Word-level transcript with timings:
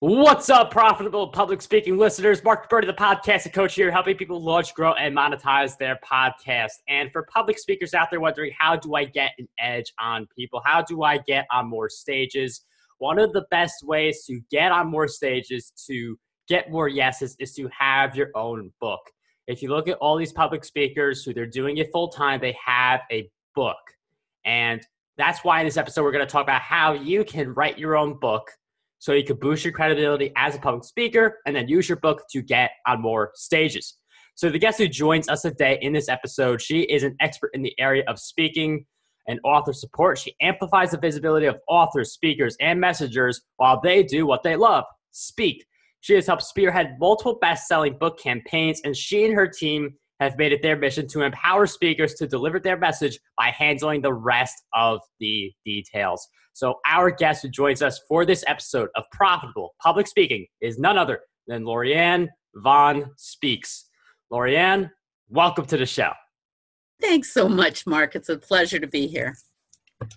What's 0.00 0.48
up, 0.48 0.70
profitable 0.70 1.26
public 1.26 1.60
speaking 1.60 1.98
listeners? 1.98 2.44
Mark 2.44 2.70
Birdie, 2.70 2.86
the 2.86 2.92
podcast 2.92 3.52
coach 3.52 3.74
here, 3.74 3.90
helping 3.90 4.16
people 4.16 4.40
launch, 4.40 4.72
grow, 4.72 4.92
and 4.92 5.12
monetize 5.12 5.76
their 5.76 5.98
podcast. 6.08 6.74
And 6.86 7.10
for 7.10 7.24
public 7.24 7.58
speakers 7.58 7.94
out 7.94 8.08
there 8.08 8.20
wondering, 8.20 8.52
how 8.56 8.76
do 8.76 8.94
I 8.94 9.06
get 9.06 9.32
an 9.40 9.48
edge 9.58 9.92
on 9.98 10.28
people? 10.36 10.62
How 10.64 10.82
do 10.82 11.02
I 11.02 11.18
get 11.18 11.46
on 11.50 11.68
more 11.68 11.88
stages? 11.88 12.64
One 12.98 13.18
of 13.18 13.32
the 13.32 13.44
best 13.50 13.82
ways 13.82 14.24
to 14.26 14.38
get 14.52 14.70
on 14.70 14.86
more 14.86 15.08
stages, 15.08 15.72
to 15.88 16.16
get 16.46 16.70
more 16.70 16.86
yeses, 16.86 17.34
is 17.40 17.52
to 17.54 17.68
have 17.76 18.14
your 18.14 18.28
own 18.36 18.72
book. 18.80 19.00
If 19.48 19.64
you 19.64 19.70
look 19.70 19.88
at 19.88 19.98
all 19.98 20.16
these 20.16 20.32
public 20.32 20.64
speakers 20.64 21.24
who 21.24 21.34
they're 21.34 21.44
doing 21.44 21.78
it 21.78 21.90
full 21.90 22.06
time, 22.06 22.38
they 22.38 22.56
have 22.64 23.00
a 23.10 23.28
book. 23.56 23.78
And 24.44 24.80
that's 25.16 25.42
why 25.42 25.58
in 25.58 25.66
this 25.66 25.76
episode, 25.76 26.04
we're 26.04 26.12
going 26.12 26.24
to 26.24 26.30
talk 26.30 26.44
about 26.44 26.62
how 26.62 26.92
you 26.92 27.24
can 27.24 27.52
write 27.52 27.80
your 27.80 27.96
own 27.96 28.16
book 28.16 28.48
so 28.98 29.12
you 29.12 29.24
can 29.24 29.36
boost 29.36 29.64
your 29.64 29.72
credibility 29.72 30.32
as 30.36 30.54
a 30.54 30.58
public 30.58 30.84
speaker 30.84 31.38
and 31.46 31.54
then 31.54 31.68
use 31.68 31.88
your 31.88 31.98
book 31.98 32.22
to 32.30 32.42
get 32.42 32.70
on 32.86 33.00
more 33.00 33.30
stages. 33.34 33.96
So, 34.34 34.50
the 34.50 34.58
guest 34.58 34.78
who 34.78 34.88
joins 34.88 35.28
us 35.28 35.42
today 35.42 35.78
in 35.82 35.92
this 35.92 36.08
episode, 36.08 36.62
she 36.62 36.82
is 36.82 37.02
an 37.02 37.16
expert 37.20 37.50
in 37.54 37.62
the 37.62 37.74
area 37.78 38.04
of 38.06 38.18
speaking 38.18 38.84
and 39.26 39.40
author 39.44 39.72
support. 39.72 40.18
She 40.18 40.34
amplifies 40.40 40.92
the 40.92 40.98
visibility 40.98 41.46
of 41.46 41.56
authors, 41.68 42.12
speakers, 42.12 42.56
and 42.60 42.80
messengers 42.80 43.42
while 43.56 43.80
they 43.80 44.02
do 44.02 44.26
what 44.26 44.42
they 44.42 44.56
love 44.56 44.84
speak. 45.10 45.64
She 46.00 46.14
has 46.14 46.26
helped 46.26 46.44
spearhead 46.44 46.96
multiple 47.00 47.38
best 47.40 47.66
selling 47.66 47.98
book 47.98 48.18
campaigns, 48.18 48.80
and 48.84 48.96
she 48.96 49.24
and 49.24 49.34
her 49.34 49.48
team 49.48 49.94
have 50.20 50.36
made 50.36 50.52
it 50.52 50.62
their 50.62 50.76
mission 50.76 51.06
to 51.08 51.22
empower 51.22 51.66
speakers 51.66 52.14
to 52.14 52.26
deliver 52.26 52.58
their 52.58 52.76
message 52.76 53.18
by 53.36 53.50
handling 53.50 54.02
the 54.02 54.12
rest 54.12 54.54
of 54.74 55.00
the 55.20 55.52
details. 55.64 56.26
So, 56.58 56.80
our 56.84 57.12
guest 57.12 57.42
who 57.42 57.48
joins 57.50 57.82
us 57.82 58.00
for 58.08 58.26
this 58.26 58.42
episode 58.48 58.88
of 58.96 59.04
Profitable 59.12 59.76
Public 59.80 60.08
Speaking 60.08 60.44
is 60.60 60.76
none 60.76 60.98
other 60.98 61.20
than 61.46 61.62
Lorianne 61.62 62.26
Vaughn 62.56 63.12
Speaks. 63.16 63.84
Lorianne, 64.32 64.90
welcome 65.28 65.66
to 65.66 65.76
the 65.76 65.86
show. 65.86 66.10
Thanks 67.00 67.32
so 67.32 67.48
much, 67.48 67.86
Mark. 67.86 68.16
It's 68.16 68.28
a 68.28 68.36
pleasure 68.36 68.80
to 68.80 68.88
be 68.88 69.06
here. 69.06 69.36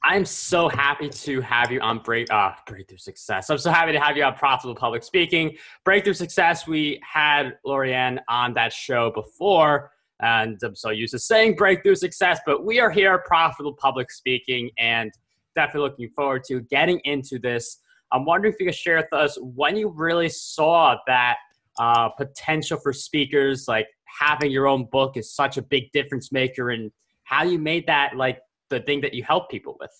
I'm 0.04 0.26
so 0.26 0.68
happy 0.68 1.10
to 1.10 1.42
have 1.42 1.72
you 1.72 1.80
on 1.80 2.00
Break 2.00 2.34
uh, 2.34 2.54
Breakthrough 2.66 2.98
Success. 2.98 3.52
I'm 3.52 3.60
so 3.60 3.70
happy 3.70 3.92
to 3.92 4.00
have 4.00 4.18
you 4.18 4.24
on 4.24 4.34
Profitable 4.34 4.74
Public 4.74 5.04
Speaking. 5.04 5.56
Breakthrough 5.86 6.16
Success, 6.16 6.66
we 6.66 7.00
had 7.08 7.60
Lorianne 7.68 8.18
on 8.30 8.56
that 8.56 8.74
show 8.74 9.12
before, 9.12 9.92
and 10.24 10.60
I'm 10.64 10.76
so 10.76 10.90
used 10.90 11.12
to 11.12 11.20
saying 11.20 11.56
Breakthrough 11.56 11.94
Success, 11.94 12.40
but 12.48 12.66
we 12.66 12.80
are 12.80 12.90
here 12.90 13.22
Profitable 13.28 13.76
Public 13.76 14.10
Speaking 14.10 14.72
and 14.80 15.12
definitely 15.56 15.90
looking 15.90 16.10
forward 16.16 16.44
to 16.48 16.62
getting 16.62 17.00
into 17.04 17.40
this. 17.40 17.78
I'm 18.12 18.26
wondering 18.26 18.54
if 18.54 18.60
you 18.60 18.66
could 18.66 18.76
share 18.76 18.98
with 18.98 19.14
us 19.14 19.38
when 19.42 19.76
you 19.76 19.90
really 19.90 20.30
saw 20.30 20.98
that 21.08 21.38
uh, 21.80 22.10
potential 22.10 22.78
for 22.78 22.92
speakers, 22.92 23.66
like 23.68 23.88
having 24.20 24.52
your 24.52 24.68
own 24.68 24.86
book 24.92 25.16
is 25.16 25.34
such 25.34 25.58
a 25.58 25.62
big 25.62 25.92
difference 25.94 26.32
maker, 26.32 26.72
and 26.72 26.92
how 27.24 27.44
you 27.44 27.58
made 27.58 27.88
that 27.88 28.16
like 28.16 28.40
the 28.70 28.82
thing 28.82 29.02
that 29.02 29.14
you 29.14 29.24
help 29.24 29.50
people 29.50 29.78
with. 29.80 29.92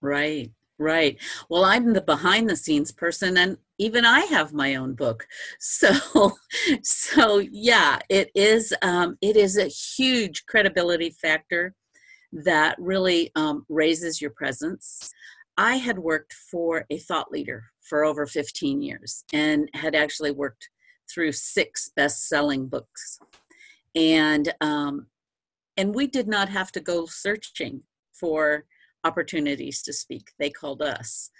Right. 0.00 0.50
Right. 0.80 1.20
Well, 1.50 1.64
I'm 1.64 1.92
the 1.92 2.00
behind 2.00 2.48
the 2.48 2.54
scenes 2.54 2.92
person 2.92 3.36
and 3.36 3.58
even 3.78 4.04
I 4.04 4.20
have 4.20 4.52
my 4.52 4.76
own 4.76 4.94
book. 4.94 5.26
So 5.60 6.32
so 6.82 7.38
yeah, 7.38 7.98
it 8.08 8.30
is 8.34 8.72
um 8.82 9.16
it 9.20 9.36
is 9.36 9.56
a 9.56 9.66
huge 9.66 10.46
credibility 10.46 11.10
factor 11.10 11.74
that 12.32 12.76
really 12.78 13.30
um, 13.36 13.64
raises 13.68 14.20
your 14.20 14.30
presence. 14.30 15.12
I 15.56 15.76
had 15.76 15.98
worked 15.98 16.32
for 16.32 16.84
a 16.90 16.98
thought 16.98 17.32
leader 17.32 17.64
for 17.80 18.04
over 18.04 18.26
15 18.26 18.82
years 18.82 19.24
and 19.32 19.68
had 19.74 19.94
actually 19.94 20.30
worked 20.30 20.68
through 21.12 21.32
six 21.32 21.90
best-selling 21.96 22.68
books. 22.68 23.18
And 23.94 24.52
um, 24.60 25.06
and 25.76 25.94
we 25.94 26.06
did 26.08 26.28
not 26.28 26.48
have 26.48 26.72
to 26.72 26.80
go 26.80 27.06
searching 27.06 27.82
for 28.12 28.64
opportunities 29.04 29.80
to 29.82 29.92
speak. 29.92 30.32
They 30.38 30.50
called 30.50 30.82
us. 30.82 31.30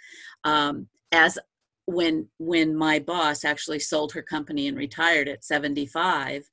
Um, 0.43 0.87
as 1.11 1.37
when 1.85 2.27
when 2.37 2.75
my 2.75 2.99
boss 2.99 3.43
actually 3.43 3.79
sold 3.79 4.13
her 4.13 4.21
company 4.21 4.67
and 4.67 4.77
retired 4.77 5.27
at 5.27 5.43
75, 5.43 6.49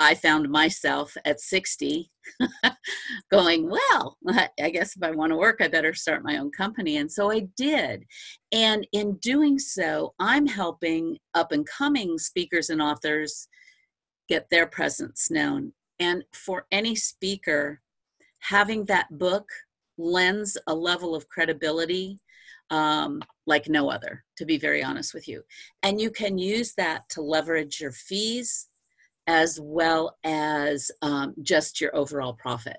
I 0.00 0.14
found 0.14 0.48
myself 0.48 1.14
at 1.26 1.40
60 1.40 2.10
going, 3.30 3.68
well, 3.68 4.16
I 4.28 4.70
guess 4.70 4.96
if 4.96 5.02
I 5.02 5.10
want 5.10 5.30
to 5.30 5.36
work, 5.36 5.58
I 5.60 5.68
better 5.68 5.92
start 5.92 6.24
my 6.24 6.38
own 6.38 6.50
company. 6.50 6.96
And 6.96 7.12
so 7.12 7.30
I 7.30 7.40
did. 7.54 8.06
And 8.50 8.86
in 8.92 9.16
doing 9.16 9.58
so, 9.58 10.14
I'm 10.18 10.46
helping 10.46 11.18
up 11.34 11.52
and 11.52 11.66
coming 11.66 12.16
speakers 12.16 12.70
and 12.70 12.80
authors 12.80 13.46
get 14.26 14.48
their 14.50 14.66
presence 14.66 15.30
known. 15.30 15.74
And 15.98 16.24
for 16.32 16.66
any 16.72 16.94
speaker, 16.94 17.82
having 18.38 18.86
that 18.86 19.06
book 19.10 19.50
lends 19.98 20.56
a 20.66 20.74
level 20.74 21.14
of 21.14 21.28
credibility 21.28 22.20
um, 22.70 23.20
like 23.46 23.68
no 23.68 23.90
other, 23.90 24.24
to 24.38 24.46
be 24.46 24.56
very 24.56 24.82
honest 24.82 25.12
with 25.12 25.28
you. 25.28 25.42
And 25.82 26.00
you 26.00 26.10
can 26.10 26.38
use 26.38 26.72
that 26.78 27.06
to 27.10 27.20
leverage 27.20 27.80
your 27.80 27.92
fees 27.92 28.69
as 29.26 29.58
well 29.60 30.16
as 30.24 30.90
um, 31.02 31.34
just 31.42 31.80
your 31.80 31.94
overall 31.94 32.34
profit. 32.34 32.78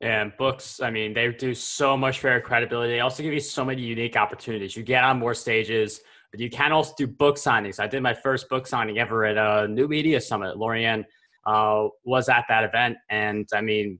And 0.00 0.32
books, 0.38 0.80
I 0.80 0.90
mean, 0.90 1.12
they 1.12 1.30
do 1.32 1.54
so 1.54 1.96
much 1.96 2.20
for 2.20 2.30
your 2.30 2.40
credibility. 2.40 2.92
They 2.92 3.00
also 3.00 3.22
give 3.22 3.32
you 3.32 3.40
so 3.40 3.64
many 3.64 3.82
unique 3.82 4.16
opportunities. 4.16 4.76
You 4.76 4.82
get 4.82 5.04
on 5.04 5.18
more 5.18 5.34
stages, 5.34 6.00
but 6.30 6.40
you 6.40 6.48
can 6.48 6.72
also 6.72 6.94
do 6.96 7.06
book 7.06 7.36
signings. 7.36 7.80
I 7.80 7.86
did 7.86 8.02
my 8.02 8.14
first 8.14 8.48
book 8.48 8.66
signing 8.66 8.98
ever 8.98 9.24
at 9.24 9.36
a 9.36 9.68
New 9.68 9.88
Media 9.88 10.20
Summit. 10.20 10.56
Lorianne 10.56 11.04
uh, 11.46 11.88
was 12.04 12.28
at 12.28 12.44
that 12.48 12.64
event. 12.64 12.96
And 13.10 13.48
I 13.52 13.60
mean, 13.60 13.98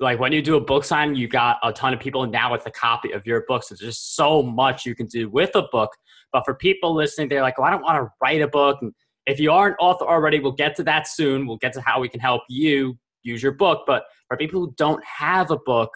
like 0.00 0.18
when 0.20 0.32
you 0.32 0.42
do 0.42 0.56
a 0.56 0.60
book 0.60 0.84
sign, 0.84 1.14
you 1.14 1.28
got 1.28 1.58
a 1.62 1.72
ton 1.72 1.92
of 1.92 2.00
people 2.00 2.26
now 2.26 2.52
with 2.52 2.66
a 2.66 2.70
copy 2.70 3.12
of 3.12 3.26
your 3.26 3.44
book. 3.48 3.62
So 3.62 3.74
there's 3.74 3.94
just 3.96 4.16
so 4.16 4.42
much 4.42 4.86
you 4.86 4.94
can 4.94 5.06
do 5.06 5.28
with 5.28 5.50
a 5.54 5.62
book. 5.72 5.90
But 6.32 6.44
for 6.44 6.54
people 6.54 6.94
listening, 6.94 7.28
they're 7.28 7.42
like, 7.42 7.54
"Oh, 7.58 7.62
I 7.62 7.70
don't 7.70 7.82
want 7.82 7.96
to 7.96 8.12
write 8.22 8.42
a 8.42 8.48
book." 8.48 8.78
And 8.82 8.92
if 9.28 9.38
you 9.38 9.52
are 9.52 9.68
an 9.68 9.74
author 9.78 10.06
already, 10.06 10.40
we'll 10.40 10.52
get 10.52 10.74
to 10.76 10.82
that 10.84 11.06
soon. 11.06 11.46
We'll 11.46 11.58
get 11.58 11.74
to 11.74 11.82
how 11.82 12.00
we 12.00 12.08
can 12.08 12.18
help 12.18 12.42
you 12.48 12.98
use 13.22 13.42
your 13.42 13.52
book. 13.52 13.84
But 13.86 14.04
for 14.26 14.36
people 14.38 14.60
who 14.60 14.74
don't 14.76 15.04
have 15.04 15.50
a 15.50 15.58
book, 15.58 15.90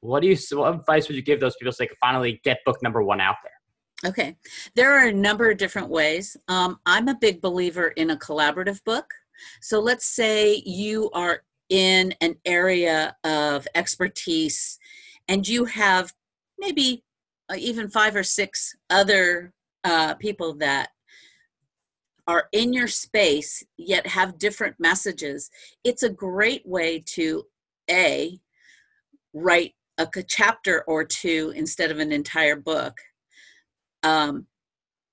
what 0.00 0.20
do 0.20 0.28
you 0.28 0.36
what 0.52 0.74
advice 0.74 1.08
would 1.08 1.16
you 1.16 1.22
give 1.22 1.40
those 1.40 1.56
people 1.56 1.72
so 1.72 1.78
they 1.82 1.86
can 1.88 1.96
finally 1.98 2.40
get 2.44 2.58
book 2.66 2.82
number 2.82 3.02
one 3.02 3.20
out 3.20 3.36
there? 3.42 4.10
Okay, 4.10 4.36
there 4.74 4.92
are 4.92 5.08
a 5.08 5.12
number 5.12 5.50
of 5.50 5.56
different 5.56 5.88
ways. 5.88 6.36
Um, 6.48 6.78
I'm 6.84 7.08
a 7.08 7.16
big 7.18 7.40
believer 7.40 7.88
in 7.88 8.10
a 8.10 8.16
collaborative 8.16 8.84
book. 8.84 9.06
So 9.62 9.80
let's 9.80 10.04
say 10.04 10.62
you 10.66 11.10
are 11.14 11.42
in 11.70 12.14
an 12.20 12.36
area 12.44 13.16
of 13.24 13.66
expertise 13.74 14.78
and 15.26 15.48
you 15.48 15.64
have 15.64 16.12
maybe 16.58 17.02
uh, 17.50 17.56
even 17.58 17.88
five 17.88 18.14
or 18.14 18.22
six 18.22 18.76
other 18.90 19.54
uh, 19.84 20.14
people 20.14 20.54
that 20.56 20.90
are 22.26 22.48
in 22.52 22.72
your 22.72 22.88
space 22.88 23.62
yet 23.76 24.06
have 24.06 24.38
different 24.38 24.74
messages 24.78 25.50
it's 25.84 26.02
a 26.02 26.10
great 26.10 26.66
way 26.66 27.02
to 27.04 27.44
a 27.90 28.38
write 29.32 29.74
a 29.98 30.08
chapter 30.26 30.82
or 30.86 31.04
two 31.04 31.52
instead 31.54 31.90
of 31.90 31.98
an 31.98 32.10
entire 32.10 32.56
book 32.56 32.96
um, 34.02 34.46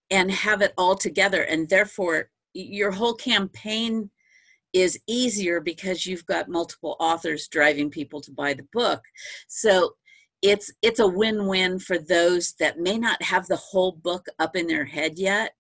and 0.10 0.32
have 0.32 0.62
it 0.62 0.74
all 0.78 0.96
together 0.96 1.44
and 1.44 1.70
therefore 1.70 2.30
your 2.54 2.92
whole 2.92 3.14
campaign 3.14 4.10
is 4.74 5.00
easier 5.08 5.60
because 5.60 6.06
you've 6.06 6.26
got 6.26 6.50
multiple 6.50 6.96
authors 7.00 7.48
driving 7.48 7.90
people 7.90 8.22
to 8.22 8.32
buy 8.32 8.54
the 8.54 8.68
book. 8.72 9.02
So 9.48 9.96
it's 10.42 10.72
it's 10.82 11.00
a 11.00 11.08
win-win 11.08 11.78
for 11.80 11.98
those 11.98 12.54
that 12.60 12.80
may 12.80 12.98
not 12.98 13.22
have 13.22 13.48
the 13.48 13.58
whole 13.58 13.92
book 13.92 14.26
up 14.40 14.56
in 14.56 14.68
their 14.68 14.86
head 14.86 15.20
yet 15.20 15.52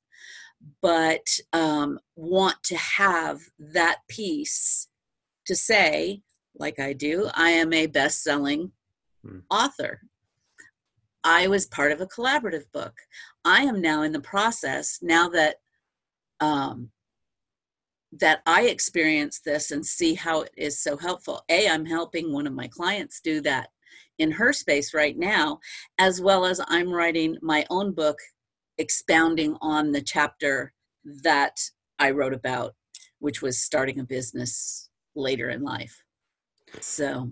but 0.82 1.40
um, 1.54 2.00
want 2.16 2.62
to 2.64 2.78
have 2.78 3.42
that 3.60 4.00
piece 4.08 4.88
to 5.46 5.56
say 5.56 6.22
like 6.56 6.80
i 6.80 6.94
do 6.94 7.30
i 7.34 7.50
am 7.50 7.74
a 7.74 7.88
best-selling 7.88 8.72
hmm. 9.26 9.40
author 9.50 10.02
i 11.24 11.48
was 11.48 11.66
part 11.68 11.92
of 11.92 12.02
a 12.02 12.08
collaborative 12.08 12.66
book 12.74 12.94
i 13.46 13.62
am 13.62 13.82
now 13.82 14.02
in 14.04 14.12
the 14.12 14.20
process 14.20 15.00
now 15.02 15.30
that 15.30 15.56
um, 16.40 16.90
that 18.20 18.42
I 18.46 18.64
experience 18.64 19.40
this 19.40 19.72
and 19.72 19.86
see 19.86 20.14
how 20.16 20.42
it 20.42 20.52
is 20.58 20.82
so 20.82 20.98
helpful. 20.98 21.44
A, 21.50 21.70
I'm 21.70 21.86
helping 21.86 22.34
one 22.34 22.48
of 22.48 22.54
my 22.54 22.68
clients 22.68 23.22
do 23.22 23.42
that 23.42 23.70
in 24.20 24.32
her 24.32 24.52
space 24.52 24.94
right 24.94 25.18
now, 25.18 25.60
as 25.98 26.22
well 26.22 26.46
as 26.46 26.60
I'm 26.68 26.92
writing 26.92 27.38
my 27.42 27.66
own 27.70 27.94
book 27.94 28.18
expounding 28.78 29.58
on 29.62 29.92
the 29.92 30.02
chapter 30.02 30.74
that 31.24 31.58
I 32.00 32.12
wrote 32.12 32.34
about, 32.34 32.74
which 33.20 33.42
was 33.42 33.58
starting 33.64 34.00
a 34.00 34.04
business 34.04 34.90
later 35.16 35.50
in 35.50 35.62
life. 35.62 36.04
So 36.80 37.32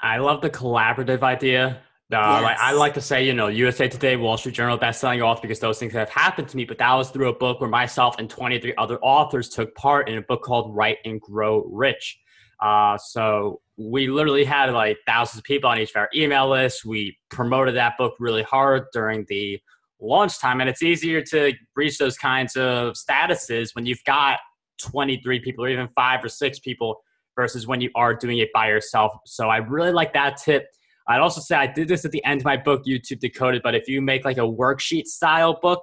I 0.00 0.18
love 0.18 0.40
the 0.40 0.50
collaborative 0.50 1.22
idea 1.22 1.80
Uh, 2.12 2.16
yes. 2.16 2.42
like, 2.42 2.58
I 2.60 2.72
like 2.72 2.94
to 2.94 3.00
say, 3.00 3.24
you 3.24 3.32
know, 3.32 3.48
USA 3.48 3.88
Today, 3.88 4.16
Wall 4.16 4.36
Street 4.36 4.54
Journal, 4.54 4.76
best-selling 4.76 5.22
author 5.22 5.42
because 5.42 5.58
those 5.58 5.78
things 5.78 5.92
have 5.94 6.10
happened 6.10 6.48
to 6.48 6.56
me. 6.56 6.64
But 6.64 6.78
that 6.78 6.94
was 6.94 7.10
through 7.10 7.28
a 7.28 7.34
book 7.34 7.60
where 7.60 7.70
myself 7.70 8.16
and 8.18 8.28
23 8.28 8.74
other 8.76 8.98
authors 9.00 9.48
took 9.48 9.74
part 9.74 10.08
in 10.08 10.18
a 10.18 10.22
book 10.22 10.42
called 10.42 10.74
Write 10.76 10.98
and 11.04 11.20
Grow 11.20 11.64
Rich. 11.64 12.18
Uh, 12.60 12.96
so 12.98 13.60
we 13.76 14.06
literally 14.06 14.44
had 14.44 14.72
like 14.72 14.98
thousands 15.06 15.38
of 15.38 15.44
people 15.44 15.68
on 15.68 15.78
each 15.78 15.90
of 15.90 15.96
our 15.96 16.08
email 16.14 16.48
lists. 16.48 16.84
We 16.84 17.16
promoted 17.30 17.74
that 17.76 17.96
book 17.98 18.14
really 18.20 18.42
hard 18.42 18.84
during 18.92 19.24
the 19.28 19.58
launch 20.04 20.38
time, 20.40 20.60
and 20.60 20.68
it's 20.68 20.82
easier 20.82 21.22
to 21.22 21.52
reach 21.76 21.98
those 21.98 22.16
kinds 22.16 22.56
of 22.56 22.94
statuses 22.94 23.70
when 23.74 23.86
you've 23.86 24.04
got 24.06 24.38
23 24.80 25.40
people 25.40 25.64
or 25.64 25.68
even 25.68 25.88
five 25.94 26.24
or 26.24 26.28
six 26.28 26.58
people 26.58 27.00
versus 27.36 27.66
when 27.66 27.80
you 27.80 27.90
are 27.94 28.14
doing 28.14 28.38
it 28.38 28.48
by 28.54 28.68
yourself. 28.68 29.12
So 29.26 29.48
I 29.48 29.58
really 29.58 29.92
like 29.92 30.12
that 30.14 30.36
tip. 30.36 30.66
I'd 31.08 31.20
also 31.20 31.40
say 31.40 31.56
I 31.56 31.66
did 31.66 31.88
this 31.88 32.04
at 32.04 32.12
the 32.12 32.24
end 32.24 32.40
of 32.40 32.44
my 32.44 32.56
book, 32.56 32.84
YouTube 32.86 33.20
Decoded, 33.20 33.62
but 33.62 33.74
if 33.74 33.88
you 33.88 34.00
make 34.00 34.24
like 34.24 34.38
a 34.38 34.42
worksheet 34.42 35.06
style 35.06 35.58
book, 35.60 35.82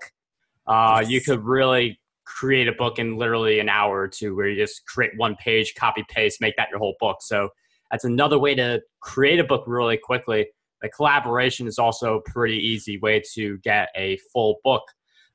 uh, 0.68 1.00
yes. 1.02 1.12
you 1.12 1.22
could 1.22 1.44
really 1.44 2.00
create 2.26 2.68
a 2.68 2.72
book 2.72 2.98
in 2.98 3.18
literally 3.18 3.60
an 3.60 3.70
hour 3.70 4.00
or 4.00 4.08
two 4.08 4.36
where 4.36 4.48
you 4.48 4.56
just 4.56 4.86
create 4.88 5.12
one 5.18 5.36
page, 5.36 5.74
copy 5.76 6.04
paste, 6.10 6.40
make 6.42 6.56
that 6.58 6.70
your 6.70 6.80
whole 6.80 6.96
book. 7.00 7.18
So 7.22 7.50
that's 7.92 8.06
another 8.06 8.40
way 8.40 8.56
to 8.56 8.82
create 9.02 9.40
a 9.40 9.44
book 9.44 9.64
really 9.68 9.98
quickly. 9.98 10.48
The 10.82 10.90
collaboration 10.90 11.68
is 11.68 11.78
also 11.78 12.18
a 12.18 12.22
pretty 12.22 12.58
easy 12.58 12.98
way 12.98 13.22
to 13.34 13.58
get 13.60 13.90
a 13.96 14.18
full 14.34 14.60
book. 14.64 14.84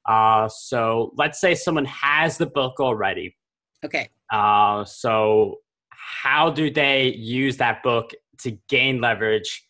Uh, 0.07 0.49
so 0.49 1.13
let's 1.17 1.41
say 1.41 1.55
someone 1.55 1.85
has 1.85 2.39
the 2.39 2.47
book 2.47 2.81
already. 2.81 3.37
Okay. 3.85 4.09
Uh, 4.33 4.85
so 4.85 5.57
how 5.91 6.51
do 6.51 6.71
they 6.71 7.09
use 7.15 7.57
that 7.59 7.83
book 7.83 8.11
to 8.39 8.53
gain 8.69 9.01
leverage 9.01 9.65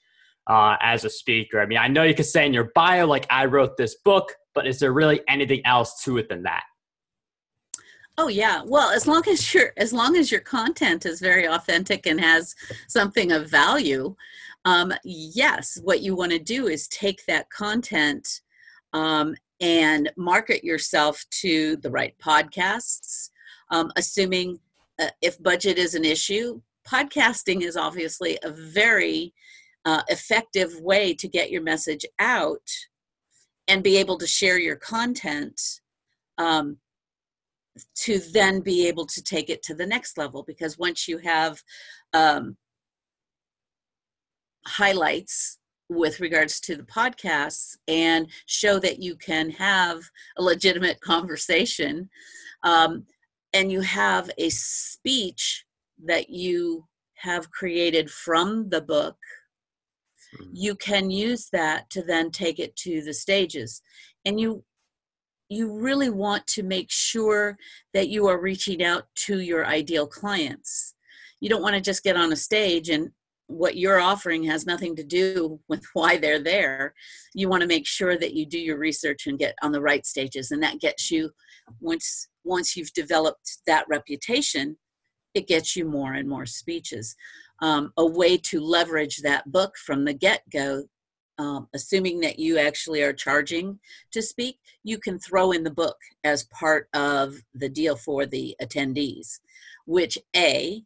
uh, 0.47 0.77
as 0.81 1.05
a 1.05 1.11
speaker? 1.11 1.61
I 1.61 1.67
mean, 1.67 1.79
I 1.79 1.89
know 1.89 2.03
you 2.03 2.15
could 2.15 2.27
say 2.27 2.47
in 2.47 2.53
your 2.53 2.71
bio, 2.75 3.07
like, 3.07 3.27
I 3.31 3.47
wrote 3.47 3.77
this 3.77 3.97
book, 4.05 4.35
but 4.55 4.67
is 4.67 4.79
there 4.79 4.93
really 4.93 5.21
anything 5.29 5.61
else 5.65 6.03
to 6.05 6.19
it 6.19 6.29
than 6.29 6.43
that? 6.45 6.63
Oh 8.19 8.29
yeah. 8.29 8.63
Well, 8.65 8.91
as 8.91 9.07
long 9.07 9.23
as 9.29 9.53
your 9.53 9.73
as 9.77 9.93
long 9.93 10.17
as 10.17 10.33
your 10.33 10.41
content 10.41 11.05
is 11.05 11.21
very 11.21 11.47
authentic 11.47 12.07
and 12.07 12.19
has 12.19 12.55
something 12.89 13.31
of 13.31 13.51
value, 13.51 14.17
um, 14.67 14.93
yes, 15.05 15.79
what 15.85 16.03
you 16.03 16.17
want 16.17 16.33
to 16.33 16.41
do 16.41 16.67
is 16.67 16.89
take 16.89 17.25
that 17.27 17.49
content 17.51 18.41
um, 18.93 19.35
and 19.61 20.11
market 20.17 20.65
yourself 20.65 21.25
to 21.31 21.77
the 21.77 21.91
right 21.91 22.15
podcasts. 22.19 23.31
Um, 23.71 23.93
assuming 23.97 24.59
uh, 25.01 25.11
if 25.23 25.41
budget 25.41 25.79
is 25.79 25.95
an 25.95 26.05
issue, 26.05 26.61
podcasting 26.87 27.63
is 27.63 27.77
obviously 27.77 28.39
a 28.43 28.51
very 28.51 29.33
uh, 29.85 30.03
effective 30.09 30.81
way 30.81 31.15
to 31.15 31.29
get 31.29 31.53
your 31.53 31.63
message 31.63 32.05
out 32.19 32.69
and 33.69 33.85
be 33.85 33.97
able 33.97 34.19
to 34.19 34.27
share 34.27 34.59
your 34.59 34.77
content 34.77 35.81
um, 36.39 36.77
to 37.95 38.19
then 38.33 38.61
be 38.61 38.89
able 38.89 39.07
to 39.07 39.23
take 39.23 39.49
it 39.49 39.63
to 39.63 39.75
the 39.75 39.87
next 39.87 40.19
level 40.19 40.43
because 40.43 40.77
once 40.77 41.07
you 41.07 41.19
have 41.19 41.63
um, 42.15 42.57
highlights 44.67 45.59
with 45.89 46.21
regards 46.21 46.61
to 46.61 46.77
the 46.77 46.83
podcasts 46.83 47.77
and 47.87 48.29
show 48.47 48.79
that 48.79 49.01
you 49.01 49.17
can 49.17 49.51
have 49.51 50.01
a 50.37 50.43
legitimate 50.43 51.01
conversation 51.01 52.11
um, 52.65 53.07
and 53.53 53.71
you 53.71 53.81
have 53.81 54.31
a 54.39 54.49
speech 54.51 55.65
that 56.05 56.29
you 56.29 56.85
have 57.15 57.51
created 57.51 58.11
from 58.11 58.69
the 58.69 58.81
book 58.81 59.17
hmm. 60.37 60.45
you 60.53 60.75
can 60.75 61.11
use 61.11 61.49
that 61.53 61.89
to 61.89 62.03
then 62.03 62.31
take 62.31 62.59
it 62.59 62.75
to 62.77 63.01
the 63.03 63.15
stages 63.15 63.81
and 64.25 64.41
you 64.41 64.65
you 65.49 65.73
really 65.73 66.11
want 66.11 66.47
to 66.47 66.63
make 66.63 66.91
sure 66.91 67.57
that 67.95 68.09
you 68.09 68.27
are 68.27 68.41
reaching 68.41 68.83
out 68.83 69.05
to 69.15 69.41
your 69.41 69.67
ideal 69.67 70.07
clients. 70.07 70.95
You 71.41 71.49
don't 71.49 71.63
want 71.63 71.75
to 71.75 71.81
just 71.81 72.03
get 72.03 72.17
on 72.17 72.33
a 72.33 72.37
stage 72.37 72.89
and 72.89 73.11
what 73.49 73.77
you're 73.77 74.01
offering 74.01 74.43
has 74.45 74.67
nothing 74.67 74.97
to 74.97 75.05
do 75.05 75.61
with 75.69 75.85
why 75.93 76.17
they're 76.17 76.43
there. 76.43 76.95
You 77.35 77.49
want 77.49 77.63
to 77.63 77.69
make 77.69 77.87
sure 77.87 78.17
that 78.19 78.35
you 78.35 78.47
do 78.47 78.59
your 78.59 78.79
research 78.79 79.27
and 79.27 79.39
get 79.39 79.55
on 79.63 79.73
the 79.73 79.81
right 79.81 80.05
stages 80.05 80.51
and 80.51 80.63
that 80.63 80.81
gets 80.81 81.11
you 81.11 81.31
once 81.81 82.29
once 82.45 82.77
you've 82.77 82.93
developed 82.93 83.59
that 83.67 83.85
reputation, 83.89 84.77
it 85.35 85.49
gets 85.49 85.75
you 85.75 85.85
more 85.85 86.15
and 86.15 86.29
more 86.29 86.47
speeches. 86.47 87.17
Um, 87.61 87.93
a 87.97 88.07
way 88.07 88.37
to 88.39 88.61
leverage 88.61 89.19
that 89.23 89.51
book 89.51 89.77
from 89.85 90.05
the 90.05 90.13
get-go 90.13 90.85
um, 91.39 91.69
assuming 91.75 92.21
that 92.21 92.39
you 92.39 92.59
actually 92.59 93.03
are 93.03 93.13
charging 93.13 93.79
to 94.13 94.23
speak, 94.23 94.59
you 94.85 94.99
can 94.99 95.19
throw 95.19 95.53
in 95.53 95.65
the 95.65 95.71
book 95.71 95.97
as 96.25 96.45
part 96.45 96.89
of 96.95 97.37
the 97.55 97.69
deal 97.69 97.97
for 97.97 98.27
the 98.27 98.57
attendees, 98.63 99.41
which 99.87 100.17
A, 100.35 100.83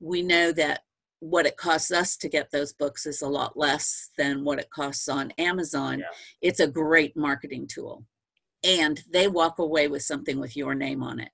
we 0.00 0.22
know 0.22 0.52
that 0.52 0.80
what 1.22 1.46
it 1.46 1.56
costs 1.56 1.92
us 1.92 2.16
to 2.16 2.28
get 2.28 2.50
those 2.50 2.72
books 2.72 3.06
is 3.06 3.22
a 3.22 3.28
lot 3.28 3.56
less 3.56 4.10
than 4.18 4.42
what 4.42 4.58
it 4.58 4.68
costs 4.70 5.08
on 5.08 5.30
Amazon. 5.38 6.00
Yeah. 6.00 6.06
It's 6.40 6.58
a 6.58 6.66
great 6.66 7.16
marketing 7.16 7.68
tool. 7.68 8.04
And 8.64 9.00
they 9.12 9.28
walk 9.28 9.60
away 9.60 9.86
with 9.86 10.02
something 10.02 10.40
with 10.40 10.56
your 10.56 10.74
name 10.74 11.00
on 11.00 11.20
it 11.20 11.30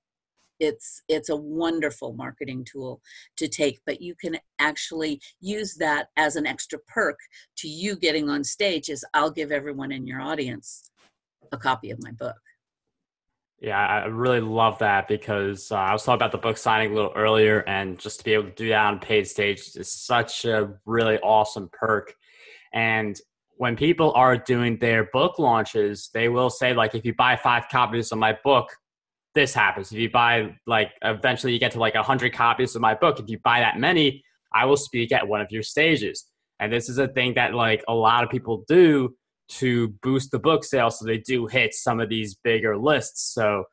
it's 0.59 1.01
it's 1.07 1.29
a 1.29 1.35
wonderful 1.35 2.11
marketing 2.13 2.65
tool 2.69 3.01
to 3.37 3.47
take 3.47 3.79
but 3.85 4.01
you 4.01 4.13
can 4.13 4.37
actually 4.59 5.21
use 5.39 5.75
that 5.75 6.09
as 6.17 6.35
an 6.35 6.45
extra 6.45 6.77
perk 6.79 7.17
to 7.55 7.69
you 7.69 7.95
getting 7.95 8.29
on 8.29 8.43
stage 8.43 8.89
is 8.89 9.05
i'll 9.13 9.31
give 9.31 9.53
everyone 9.53 9.89
in 9.89 10.05
your 10.05 10.19
audience 10.19 10.91
a 11.53 11.57
copy 11.57 11.91
of 11.91 12.03
my 12.03 12.11
book 12.11 12.35
yeah, 13.61 13.77
I 13.77 14.05
really 14.05 14.39
love 14.39 14.79
that 14.79 15.07
because 15.07 15.71
uh, 15.71 15.75
I 15.75 15.91
was 15.91 16.03
talking 16.03 16.15
about 16.15 16.31
the 16.31 16.37
book 16.37 16.57
signing 16.57 16.91
a 16.91 16.95
little 16.95 17.13
earlier, 17.15 17.59
and 17.67 17.99
just 17.99 18.19
to 18.19 18.23
be 18.23 18.33
able 18.33 18.45
to 18.45 18.51
do 18.51 18.69
that 18.69 18.85
on 18.85 18.99
paid 18.99 19.27
stage 19.27 19.59
is 19.75 19.91
such 19.91 20.45
a 20.45 20.73
really 20.85 21.17
awesome 21.19 21.69
perk. 21.73 22.13
And 22.73 23.19
when 23.57 23.75
people 23.75 24.13
are 24.13 24.37
doing 24.37 24.77
their 24.77 25.09
book 25.11 25.39
launches, 25.39 26.09
they 26.13 26.29
will 26.29 26.49
say, 26.49 26.73
like, 26.73 26.95
if 26.95 27.03
you 27.03 27.13
buy 27.13 27.35
five 27.35 27.67
copies 27.69 28.11
of 28.13 28.17
my 28.17 28.37
book, 28.43 28.69
this 29.35 29.53
happens. 29.53 29.91
If 29.91 29.99
you 29.99 30.09
buy 30.09 30.55
like 30.65 30.91
eventually 31.03 31.53
you 31.53 31.59
get 31.59 31.71
to 31.73 31.79
like 31.79 31.95
a 31.95 32.03
hundred 32.03 32.33
copies 32.33 32.75
of 32.75 32.81
my 32.81 32.95
book, 32.95 33.19
if 33.19 33.29
you 33.29 33.39
buy 33.43 33.59
that 33.59 33.77
many, 33.77 34.23
I 34.53 34.65
will 34.65 34.77
speak 34.77 35.11
at 35.11 35.27
one 35.27 35.41
of 35.41 35.51
your 35.51 35.63
stages. 35.63 36.25
And 36.59 36.71
this 36.73 36.89
is 36.89 36.97
a 36.97 37.07
thing 37.07 37.35
that 37.35 37.53
like 37.53 37.83
a 37.87 37.93
lot 37.93 38.23
of 38.23 38.29
people 38.29 38.63
do 38.67 39.15
to 39.49 39.89
boost 40.01 40.31
the 40.31 40.39
book 40.39 40.63
sales, 40.63 40.99
so 40.99 41.05
they 41.05 41.17
do 41.17 41.47
hit 41.47 41.73
some 41.73 41.99
of 41.99 42.09
these 42.09 42.35
bigger 42.43 42.77
lists. 42.77 43.33
So 43.33 43.63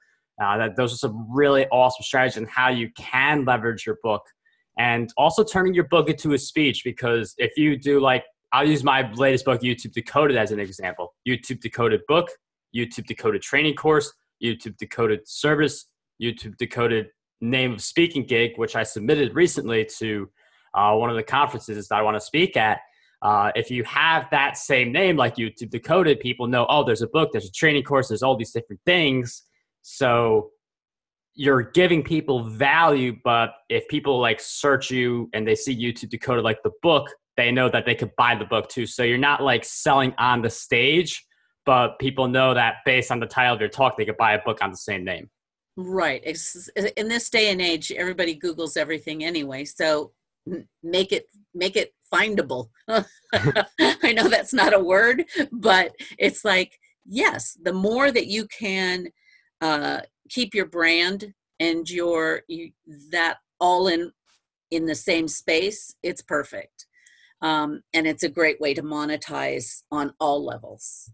uh, 0.42 0.58
that 0.58 0.76
those 0.76 0.92
are 0.92 0.96
some 0.96 1.26
really 1.30 1.66
awesome 1.68 2.02
strategies 2.02 2.36
and 2.36 2.48
how 2.48 2.68
you 2.68 2.90
can 2.96 3.44
leverage 3.44 3.86
your 3.86 3.98
book, 4.02 4.22
and 4.78 5.12
also 5.16 5.44
turning 5.44 5.74
your 5.74 5.88
book 5.88 6.08
into 6.08 6.32
a 6.32 6.38
speech. 6.38 6.82
Because 6.84 7.34
if 7.38 7.56
you 7.56 7.78
do 7.78 8.00
like, 8.00 8.24
I'll 8.52 8.68
use 8.68 8.84
my 8.84 9.10
latest 9.12 9.44
book, 9.44 9.60
YouTube 9.62 9.92
Decoded, 9.92 10.36
as 10.36 10.52
an 10.52 10.60
example. 10.60 11.14
YouTube 11.28 11.60
Decoded 11.60 12.00
book, 12.08 12.28
YouTube 12.74 13.06
Decoded 13.06 13.42
training 13.42 13.74
course 13.74 14.12
YouTube 14.42 14.76
decoded 14.76 15.20
service, 15.26 15.86
YouTube 16.22 16.56
decoded 16.56 17.06
name 17.40 17.72
of 17.72 17.82
speaking 17.82 18.24
gig, 18.24 18.52
which 18.56 18.76
I 18.76 18.82
submitted 18.82 19.34
recently 19.34 19.86
to 19.98 20.28
uh, 20.74 20.94
one 20.94 21.10
of 21.10 21.16
the 21.16 21.22
conferences 21.22 21.88
that 21.88 21.96
I 21.96 22.02
want 22.02 22.16
to 22.16 22.20
speak 22.20 22.56
at. 22.56 22.80
Uh, 23.22 23.50
if 23.54 23.70
you 23.70 23.82
have 23.84 24.26
that 24.30 24.56
same 24.56 24.92
name 24.92 25.16
like 25.16 25.36
YouTube 25.36 25.70
decoded, 25.70 26.20
people 26.20 26.46
know, 26.46 26.66
oh, 26.68 26.84
there's 26.84 27.02
a 27.02 27.08
book, 27.08 27.30
there's 27.32 27.46
a 27.46 27.52
training 27.52 27.82
course, 27.82 28.08
there's 28.08 28.22
all 28.22 28.36
these 28.36 28.52
different 28.52 28.80
things. 28.84 29.42
So 29.82 30.50
you're 31.34 31.62
giving 31.62 32.02
people 32.02 32.44
value, 32.44 33.16
but 33.24 33.54
if 33.68 33.88
people 33.88 34.20
like 34.20 34.40
search 34.40 34.90
you 34.90 35.28
and 35.32 35.46
they 35.46 35.54
see 35.54 35.76
YouTube 35.76 36.10
decoded 36.10 36.44
like 36.44 36.62
the 36.62 36.72
book, 36.82 37.08
they 37.36 37.50
know 37.50 37.68
that 37.68 37.84
they 37.84 37.94
could 37.94 38.10
buy 38.16 38.34
the 38.34 38.44
book 38.44 38.68
too. 38.68 38.86
So 38.86 39.02
you're 39.02 39.18
not 39.18 39.42
like 39.42 39.64
selling 39.64 40.14
on 40.18 40.42
the 40.42 40.50
stage 40.50 41.26
but 41.66 41.98
people 41.98 42.28
know 42.28 42.54
that 42.54 42.76
based 42.86 43.10
on 43.10 43.20
the 43.20 43.26
title 43.26 43.54
of 43.54 43.60
your 43.60 43.68
talk, 43.68 43.98
they 43.98 44.04
could 44.06 44.16
buy 44.16 44.34
a 44.34 44.42
book 44.42 44.62
on 44.62 44.70
the 44.70 44.76
same 44.76 45.04
name. 45.04 45.28
Right. 45.76 46.22
in 46.96 47.08
this 47.08 47.28
day 47.28 47.50
and 47.50 47.60
age, 47.60 47.92
everybody 47.92 48.38
Googles 48.38 48.78
everything 48.78 49.24
anyway. 49.24 49.64
So 49.66 50.12
make 50.82 51.12
it 51.12 51.26
make 51.54 51.76
it 51.76 51.92
findable. 52.12 52.68
I 52.88 54.12
know 54.14 54.28
that's 54.28 54.52
not 54.52 54.74
a 54.74 54.80
word, 54.80 55.24
but 55.52 55.92
it's 56.18 56.44
like 56.44 56.78
yes, 57.08 57.56
the 57.62 57.72
more 57.72 58.10
that 58.10 58.26
you 58.26 58.46
can 58.46 59.08
uh, 59.60 60.00
keep 60.28 60.54
your 60.54 60.66
brand 60.66 61.32
and 61.60 61.88
your 61.88 62.42
you, 62.48 62.72
that 63.10 63.38
all 63.60 63.88
in 63.88 64.12
in 64.70 64.86
the 64.86 64.94
same 64.94 65.28
space, 65.28 65.94
it's 66.02 66.22
perfect. 66.22 66.86
Um, 67.40 67.82
and 67.94 68.06
it's 68.06 68.24
a 68.24 68.28
great 68.28 68.60
way 68.60 68.74
to 68.74 68.82
monetize 68.82 69.82
on 69.92 70.12
all 70.18 70.44
levels. 70.44 71.10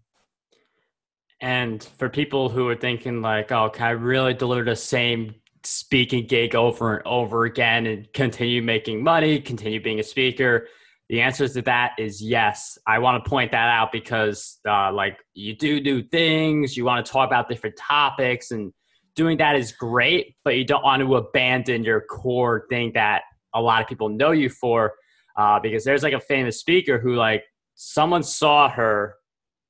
And 1.41 1.83
for 1.99 2.09
people 2.09 2.49
who 2.49 2.69
are 2.69 2.77
thinking 2.77 3.21
like, 3.21 3.51
oh, 3.51 3.69
can 3.69 3.87
I 3.87 3.91
really 3.91 4.33
deliver 4.33 4.65
the 4.65 4.77
same 4.77 5.35
speaking 5.65 6.27
gig 6.27 6.55
over 6.55 6.97
and 6.97 7.07
over 7.07 7.45
again 7.45 7.87
and 7.87 8.11
continue 8.13 8.63
making 8.63 9.03
money, 9.03 9.41
continue 9.41 9.83
being 9.83 10.01
a 10.01 10.05
speaker? 10.05 10.69
The 11.13 11.21
answer 11.21 11.47
to 11.47 11.61
that 11.61 11.93
is 11.99 12.23
yes. 12.23 12.79
I 12.87 12.99
want 12.99 13.23
to 13.23 13.29
point 13.29 13.51
that 13.51 13.69
out 13.69 13.93
because, 13.93 14.59
uh, 14.67 14.91
like, 14.91 15.19
you 15.35 15.55
do 15.55 15.79
do 15.79 16.03
things, 16.03 16.75
you 16.75 16.87
want 16.87 17.05
to 17.05 17.13
talk 17.13 17.29
about 17.29 17.51
different 17.51 17.77
topics, 17.77 18.51
and 18.51 18.73
doing 19.15 19.37
that 19.37 19.55
is 19.55 19.73
great, 19.73 20.37
but 20.43 20.57
you 20.57 20.65
don't 20.65 20.83
want 20.83 21.03
to 21.03 21.17
abandon 21.17 21.85
your 21.85 22.01
core 22.01 22.65
thing 22.71 22.93
that 22.95 23.25
a 23.55 23.61
lot 23.61 23.83
of 23.83 23.89
people 23.89 24.09
know 24.09 24.31
you 24.31 24.49
for. 24.49 24.95
Uh, 25.37 25.61
because 25.61 25.85
there's 25.85 26.03
like 26.03 26.15
a 26.15 26.21
famous 26.21 26.59
speaker 26.59 26.99
who, 26.99 27.15
like, 27.15 27.45
someone 27.75 28.23
saw 28.23 28.71
her, 28.71 29.17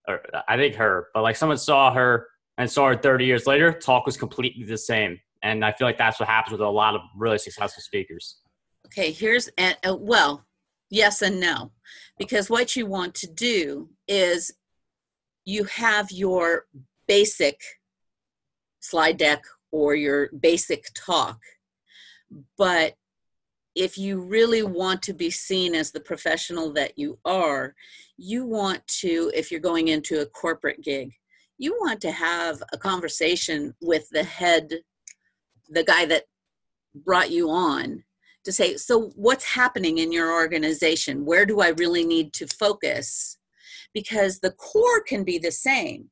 or 0.06 0.20
I 0.46 0.56
think 0.56 0.76
her, 0.76 1.08
but 1.12 1.22
like 1.22 1.34
someone 1.34 1.58
saw 1.58 1.92
her 1.92 2.28
and 2.56 2.70
saw 2.70 2.86
her 2.86 2.96
30 2.96 3.24
years 3.24 3.48
later, 3.48 3.72
talk 3.72 4.06
was 4.06 4.16
completely 4.16 4.62
the 4.62 4.78
same. 4.78 5.18
And 5.42 5.64
I 5.64 5.72
feel 5.72 5.88
like 5.88 5.98
that's 5.98 6.20
what 6.20 6.28
happens 6.28 6.52
with 6.52 6.60
a 6.60 6.68
lot 6.68 6.94
of 6.94 7.00
really 7.16 7.38
successful 7.38 7.82
speakers. 7.82 8.36
Okay, 8.86 9.10
here's, 9.10 9.48
uh, 9.58 9.96
well, 9.98 10.46
yes 10.92 11.22
and 11.22 11.40
no. 11.40 11.72
Because 12.18 12.50
what 12.50 12.76
you 12.76 12.86
want 12.86 13.14
to 13.16 13.26
do 13.26 13.88
is 14.06 14.52
you 15.44 15.64
have 15.64 16.12
your 16.12 16.66
basic 17.08 17.60
slide 18.80 19.16
deck 19.16 19.42
or 19.72 19.94
your 19.94 20.28
basic 20.38 20.84
talk. 20.94 21.40
But 22.58 22.94
if 23.74 23.96
you 23.96 24.20
really 24.20 24.62
want 24.62 25.02
to 25.02 25.14
be 25.14 25.30
seen 25.30 25.74
as 25.74 25.90
the 25.90 26.00
professional 26.00 26.72
that 26.74 26.98
you 26.98 27.18
are, 27.24 27.74
you 28.18 28.44
want 28.44 28.86
to, 28.86 29.32
if 29.34 29.50
you're 29.50 29.60
going 29.60 29.88
into 29.88 30.20
a 30.20 30.26
corporate 30.26 30.82
gig, 30.82 31.12
you 31.56 31.74
want 31.80 32.02
to 32.02 32.12
have 32.12 32.62
a 32.72 32.78
conversation 32.78 33.74
with 33.80 34.08
the 34.10 34.24
head, 34.24 34.70
the 35.70 35.84
guy 35.84 36.04
that 36.04 36.24
brought 36.94 37.30
you 37.30 37.48
on 37.48 38.04
to 38.44 38.52
say, 38.52 38.76
so 38.76 39.12
what's 39.14 39.44
happening 39.44 39.98
in 39.98 40.12
your 40.12 40.32
organization? 40.32 41.24
Where 41.24 41.46
do 41.46 41.60
I 41.60 41.68
really 41.68 42.04
need 42.04 42.32
to 42.34 42.46
focus? 42.46 43.38
Because 43.94 44.40
the 44.40 44.52
core 44.52 45.02
can 45.02 45.24
be 45.24 45.38
the 45.38 45.52
same. 45.52 46.10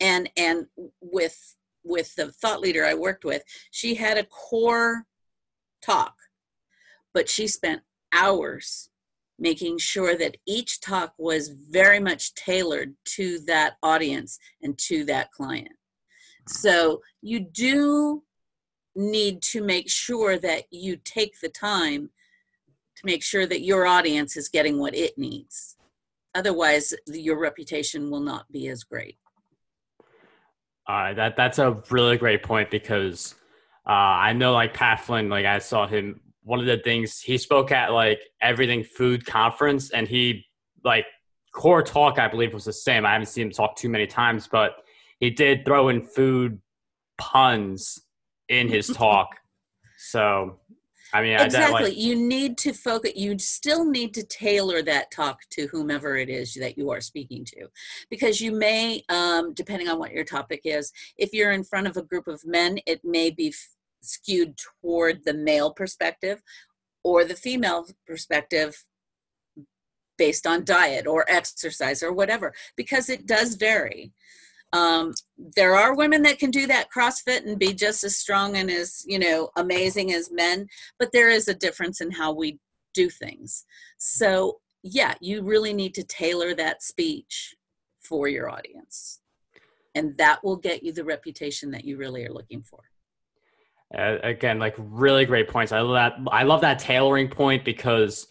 And 0.00 0.30
and 0.36 0.66
with 1.00 1.56
with 1.82 2.14
the 2.14 2.32
thought 2.32 2.60
leader 2.60 2.84
I 2.84 2.94
worked 2.94 3.24
with, 3.24 3.42
she 3.70 3.94
had 3.94 4.18
a 4.18 4.24
core 4.24 5.06
talk, 5.82 6.14
but 7.14 7.28
she 7.28 7.46
spent 7.46 7.82
hours 8.12 8.90
making 9.38 9.78
sure 9.78 10.16
that 10.16 10.36
each 10.46 10.80
talk 10.80 11.14
was 11.16 11.48
very 11.48 11.98
much 11.98 12.34
tailored 12.34 12.94
to 13.06 13.38
that 13.46 13.74
audience 13.82 14.38
and 14.62 14.76
to 14.76 15.04
that 15.04 15.32
client. 15.32 15.72
So 16.46 17.00
you 17.22 17.40
do 17.40 18.22
need 18.94 19.42
to 19.42 19.62
make 19.62 19.88
sure 19.88 20.38
that 20.38 20.64
you 20.70 20.96
take 20.96 21.40
the 21.40 21.48
time 21.48 22.10
to 22.96 23.06
make 23.06 23.22
sure 23.22 23.46
that 23.46 23.62
your 23.62 23.86
audience 23.86 24.36
is 24.36 24.48
getting 24.48 24.78
what 24.78 24.94
it 24.94 25.16
needs. 25.16 25.76
Otherwise, 26.34 26.94
your 27.06 27.38
reputation 27.38 28.10
will 28.10 28.20
not 28.20 28.50
be 28.52 28.68
as 28.68 28.84
great. 28.84 29.16
Uh, 30.86 31.14
that 31.14 31.36
that's 31.36 31.58
a 31.58 31.82
really 31.90 32.16
great 32.16 32.42
point 32.42 32.70
because 32.70 33.34
uh, 33.86 33.90
I 33.90 34.32
know 34.32 34.52
like 34.52 34.74
Pat 34.74 35.00
Flynn, 35.00 35.28
like 35.28 35.46
I 35.46 35.58
saw 35.58 35.86
him. 35.86 36.20
One 36.42 36.58
of 36.58 36.66
the 36.66 36.78
things 36.78 37.20
he 37.20 37.38
spoke 37.38 37.70
at 37.70 37.92
like 37.92 38.20
everything 38.40 38.82
food 38.82 39.24
conference, 39.24 39.90
and 39.90 40.08
he 40.08 40.46
like 40.84 41.06
core 41.52 41.82
talk 41.82 42.18
I 42.18 42.28
believe 42.28 42.54
was 42.54 42.64
the 42.64 42.72
same. 42.72 43.04
I 43.06 43.12
haven't 43.12 43.26
seen 43.26 43.46
him 43.46 43.52
talk 43.52 43.76
too 43.76 43.88
many 43.88 44.06
times, 44.06 44.48
but 44.50 44.72
he 45.20 45.30
did 45.30 45.64
throw 45.64 45.88
in 45.88 46.02
food 46.02 46.60
puns 47.18 48.00
in 48.50 48.68
his 48.68 48.88
talk. 48.94 49.28
So, 49.98 50.58
I 51.12 51.22
mean, 51.22 51.38
exactly. 51.40 51.78
I, 51.78 51.82
like, 51.84 51.96
you 51.96 52.14
need 52.14 52.58
to 52.58 52.72
focus. 52.72 53.12
You 53.16 53.38
still 53.38 53.84
need 53.84 54.14
to 54.14 54.22
tailor 54.24 54.82
that 54.82 55.10
talk 55.10 55.40
to 55.50 55.66
whomever 55.68 56.16
it 56.16 56.28
is 56.28 56.54
that 56.54 56.76
you 56.76 56.90
are 56.90 57.00
speaking 57.00 57.44
to, 57.46 57.68
because 58.10 58.40
you 58.40 58.52
may, 58.52 59.02
um, 59.08 59.54
depending 59.54 59.88
on 59.88 59.98
what 59.98 60.12
your 60.12 60.24
topic 60.24 60.60
is, 60.64 60.92
if 61.16 61.32
you're 61.32 61.52
in 61.52 61.64
front 61.64 61.86
of 61.86 61.96
a 61.96 62.02
group 62.02 62.28
of 62.28 62.44
men, 62.46 62.78
it 62.86 63.00
may 63.02 63.30
be 63.30 63.48
f- 63.48 63.68
skewed 64.02 64.58
toward 64.82 65.24
the 65.24 65.34
male 65.34 65.72
perspective 65.72 66.42
or 67.02 67.24
the 67.24 67.34
female 67.34 67.86
perspective 68.06 68.84
based 70.16 70.46
on 70.46 70.64
diet 70.64 71.06
or 71.06 71.24
exercise 71.28 72.02
or 72.02 72.12
whatever 72.12 72.52
because 72.76 73.08
it 73.08 73.26
does 73.26 73.54
vary 73.54 74.12
um, 74.72 75.14
there 75.56 75.74
are 75.74 75.96
women 75.96 76.22
that 76.22 76.38
can 76.38 76.50
do 76.50 76.66
that 76.68 76.88
CrossFit 76.94 77.44
and 77.44 77.58
be 77.58 77.74
just 77.74 78.04
as 78.04 78.16
strong 78.16 78.56
and 78.56 78.70
as 78.70 79.04
you 79.06 79.18
know 79.18 79.50
amazing 79.56 80.12
as 80.12 80.30
men, 80.30 80.68
but 80.98 81.10
there 81.12 81.30
is 81.30 81.48
a 81.48 81.54
difference 81.54 82.00
in 82.00 82.10
how 82.10 82.32
we 82.32 82.58
do 82.94 83.10
things. 83.10 83.64
So 83.98 84.60
yeah, 84.82 85.14
you 85.20 85.42
really 85.42 85.72
need 85.72 85.94
to 85.94 86.04
tailor 86.04 86.54
that 86.54 86.82
speech 86.82 87.54
for 88.00 88.28
your 88.28 88.48
audience, 88.48 89.20
and 89.94 90.16
that 90.18 90.42
will 90.44 90.56
get 90.56 90.82
you 90.82 90.92
the 90.92 91.04
reputation 91.04 91.72
that 91.72 91.84
you 91.84 91.96
really 91.96 92.24
are 92.24 92.32
looking 92.32 92.62
for. 92.62 92.80
Uh, 93.96 94.18
again, 94.22 94.60
like 94.60 94.76
really 94.78 95.24
great 95.24 95.48
points. 95.48 95.72
I 95.72 95.80
love 95.80 95.94
that. 95.94 96.32
I 96.32 96.44
love 96.44 96.60
that 96.60 96.78
tailoring 96.78 97.28
point 97.28 97.64
because, 97.64 98.28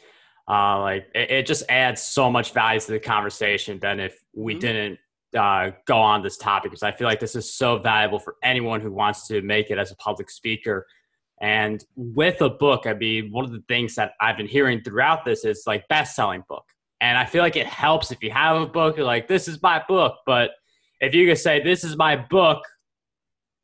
uh, 0.48 0.80
like 0.80 1.08
it, 1.14 1.32
it 1.32 1.46
just 1.46 1.64
adds 1.68 2.02
so 2.02 2.32
much 2.32 2.54
value 2.54 2.80
to 2.80 2.92
the 2.94 3.00
conversation 3.00 3.78
than 3.78 4.00
if 4.00 4.18
we 4.34 4.54
mm-hmm. 4.54 4.62
didn't 4.62 5.00
uh, 5.38 5.72
go 5.86 5.98
on 5.98 6.24
this 6.24 6.38
topic 6.38 6.72
because 6.72 6.84
I 6.84 6.92
feel 6.92 7.08
like 7.08 7.20
this 7.20 7.36
is 7.36 7.54
so 7.54 7.78
valuable 7.78 8.20
for 8.20 8.36
anyone 8.44 8.82
who 8.82 8.92
wants 8.92 9.28
to 9.28 9.42
make 9.42 9.70
it 9.70 9.78
as 9.78 9.92
a 9.92 9.96
public 9.98 10.30
speaker. 10.30 10.88
And 11.42 11.84
with 11.96 12.42
a 12.42 12.50
book, 12.50 12.86
I 12.86 12.94
mean, 12.94 13.32
one 13.32 13.46
of 13.46 13.52
the 13.52 13.64
things 13.68 13.96
that 13.96 14.14
I've 14.20 14.38
been 14.38 14.48
hearing 14.48 14.82
throughout 14.82 15.26
this 15.26 15.46
is 15.46 15.64
like 15.66 15.88
best 15.88 16.16
selling 16.16 16.44
book. 16.50 16.66
And 17.02 17.18
I 17.18 17.26
feel 17.26 17.42
like 17.42 17.56
it 17.56 17.68
helps 17.68 18.12
if 18.12 18.22
you 18.22 18.32
have 18.32 18.62
a 18.62 18.66
book, 18.66 18.98
you're 18.98 19.06
like, 19.06 19.28
this 19.28 19.48
is 19.48 19.62
my 19.62 19.82
book. 19.88 20.16
But 20.26 20.52
if 21.00 21.14
you 21.14 21.26
can 21.26 21.38
say, 21.38 21.64
this 21.64 21.84
is 21.84 21.96
my 21.96 22.18
book, 22.18 22.62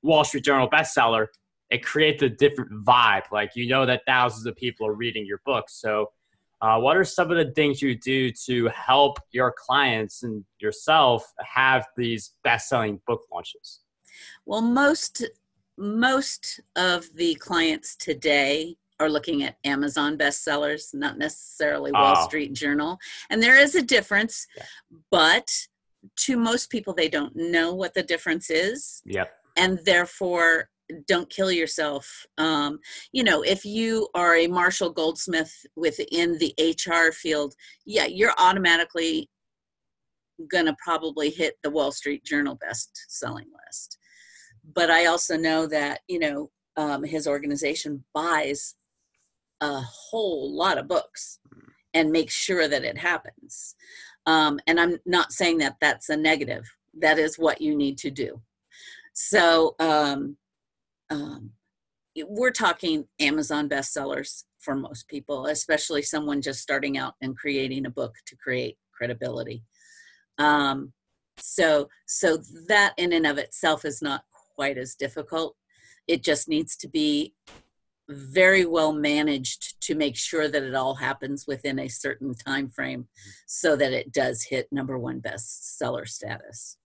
Wall 0.03 0.23
Street 0.23 0.45
Journal 0.45 0.69
bestseller, 0.69 1.27
it 1.69 1.83
creates 1.83 2.21
a 2.23 2.29
different 2.29 2.85
vibe. 2.85 3.23
Like, 3.31 3.51
you 3.55 3.67
know 3.67 3.85
that 3.85 4.03
thousands 4.07 4.45
of 4.45 4.55
people 4.55 4.87
are 4.87 4.93
reading 4.93 5.25
your 5.25 5.41
book. 5.45 5.65
So 5.67 6.11
uh, 6.61 6.79
what 6.79 6.97
are 6.97 7.03
some 7.03 7.31
of 7.31 7.37
the 7.37 7.51
things 7.53 7.81
you 7.81 7.95
do 7.95 8.31
to 8.45 8.67
help 8.67 9.19
your 9.31 9.53
clients 9.57 10.23
and 10.23 10.43
yourself 10.59 11.25
have 11.39 11.85
these 11.97 12.33
best-selling 12.43 13.01
book 13.07 13.21
launches? 13.31 13.81
Well, 14.45 14.61
most 14.61 15.25
most 15.77 16.61
of 16.77 17.05
the 17.15 17.35
clients 17.35 17.97
today 17.97 18.77
are 18.99 19.09
looking 19.09 19.43
at 19.43 19.57
Amazon 19.65 20.17
bestsellers, 20.17 20.93
not 20.93 21.17
necessarily 21.17 21.91
Wall 21.91 22.15
oh. 22.17 22.25
Street 22.25 22.53
Journal. 22.53 22.97
And 23.29 23.43
there 23.43 23.57
is 23.57 23.75
a 23.75 23.81
difference, 23.81 24.47
yeah. 24.55 24.63
but 25.11 25.51
to 26.17 26.37
most 26.37 26.69
people, 26.69 26.93
they 26.93 27.09
don't 27.09 27.35
know 27.35 27.73
what 27.73 27.93
the 27.93 28.03
difference 28.03 28.49
is. 28.49 29.01
Yep. 29.05 29.31
And 29.57 29.79
therefore, 29.85 30.69
don't 31.07 31.29
kill 31.29 31.51
yourself. 31.51 32.25
Um, 32.37 32.79
you 33.11 33.23
know, 33.23 33.41
if 33.41 33.65
you 33.65 34.07
are 34.13 34.35
a 34.35 34.47
Marshall 34.47 34.91
Goldsmith 34.91 35.53
within 35.75 36.37
the 36.37 36.53
HR 36.59 37.11
field, 37.11 37.55
yeah, 37.85 38.05
you're 38.05 38.33
automatically 38.37 39.29
going 40.51 40.65
to 40.65 40.75
probably 40.83 41.29
hit 41.29 41.55
the 41.63 41.69
Wall 41.69 41.91
Street 41.91 42.23
Journal 42.23 42.55
best 42.55 43.05
selling 43.07 43.47
list. 43.65 43.97
But 44.73 44.89
I 44.89 45.05
also 45.05 45.37
know 45.37 45.67
that, 45.67 46.01
you 46.07 46.19
know, 46.19 46.51
um, 46.77 47.03
his 47.03 47.27
organization 47.27 48.03
buys 48.13 48.75
a 49.61 49.79
whole 49.79 50.53
lot 50.53 50.77
of 50.77 50.87
books 50.87 51.39
and 51.93 52.11
makes 52.11 52.33
sure 52.33 52.67
that 52.67 52.83
it 52.83 52.97
happens. 52.97 53.75
Um, 54.25 54.59
and 54.67 54.79
I'm 54.79 54.97
not 55.05 55.31
saying 55.31 55.59
that 55.59 55.77
that's 55.79 56.09
a 56.09 56.17
negative, 56.17 56.69
that 56.99 57.17
is 57.17 57.39
what 57.39 57.61
you 57.61 57.75
need 57.75 57.97
to 57.99 58.11
do. 58.11 58.41
So, 59.13 59.75
um, 59.79 60.35
um, 61.09 61.51
we're 62.27 62.51
talking 62.51 63.05
Amazon 63.19 63.67
bestsellers 63.67 64.43
for 64.59 64.75
most 64.75 65.07
people, 65.07 65.47
especially 65.47 66.01
someone 66.01 66.41
just 66.41 66.61
starting 66.61 66.97
out 66.97 67.13
and 67.21 67.37
creating 67.37 67.85
a 67.85 67.91
book 67.91 68.15
to 68.27 68.35
create 68.37 68.77
credibility. 68.93 69.63
Um, 70.37 70.93
so, 71.37 71.89
so 72.07 72.37
that 72.67 72.93
in 72.97 73.11
and 73.11 73.27
of 73.27 73.37
itself 73.37 73.83
is 73.83 74.01
not 74.01 74.23
quite 74.55 74.77
as 74.77 74.95
difficult. 74.95 75.55
It 76.07 76.23
just 76.23 76.47
needs 76.47 76.77
to 76.77 76.87
be 76.87 77.33
very 78.07 78.65
well 78.65 78.93
managed 78.93 79.81
to 79.81 79.95
make 79.95 80.15
sure 80.15 80.47
that 80.47 80.63
it 80.63 80.75
all 80.75 80.95
happens 80.95 81.45
within 81.47 81.79
a 81.79 81.87
certain 81.87 82.33
time 82.35 82.69
frame 82.69 83.07
so 83.47 83.75
that 83.75 83.91
it 83.91 84.11
does 84.13 84.43
hit 84.43 84.67
number 84.71 84.97
one 84.97 85.19
bestseller 85.19 86.07
status 86.07 86.77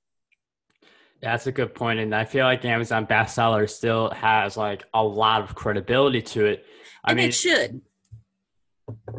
that's 1.23 1.47
a 1.47 1.53
good 1.53 1.75
point, 1.75 2.01
and 2.01 2.15
I 2.15 2.25
feel 2.25 2.45
like 2.45 2.65
Amazon 2.65 3.07
bestseller 3.07 3.69
still 3.69 4.11
has 4.11 4.57
like 4.57 4.85
a 4.95 5.03
lot 5.03 5.43
of 5.43 5.55
credibility 5.55 6.23
to 6.23 6.47
it. 6.47 6.65
I 7.05 7.11
and 7.11 7.19
mean, 7.19 7.29
it 7.29 7.35
should. 7.35 7.81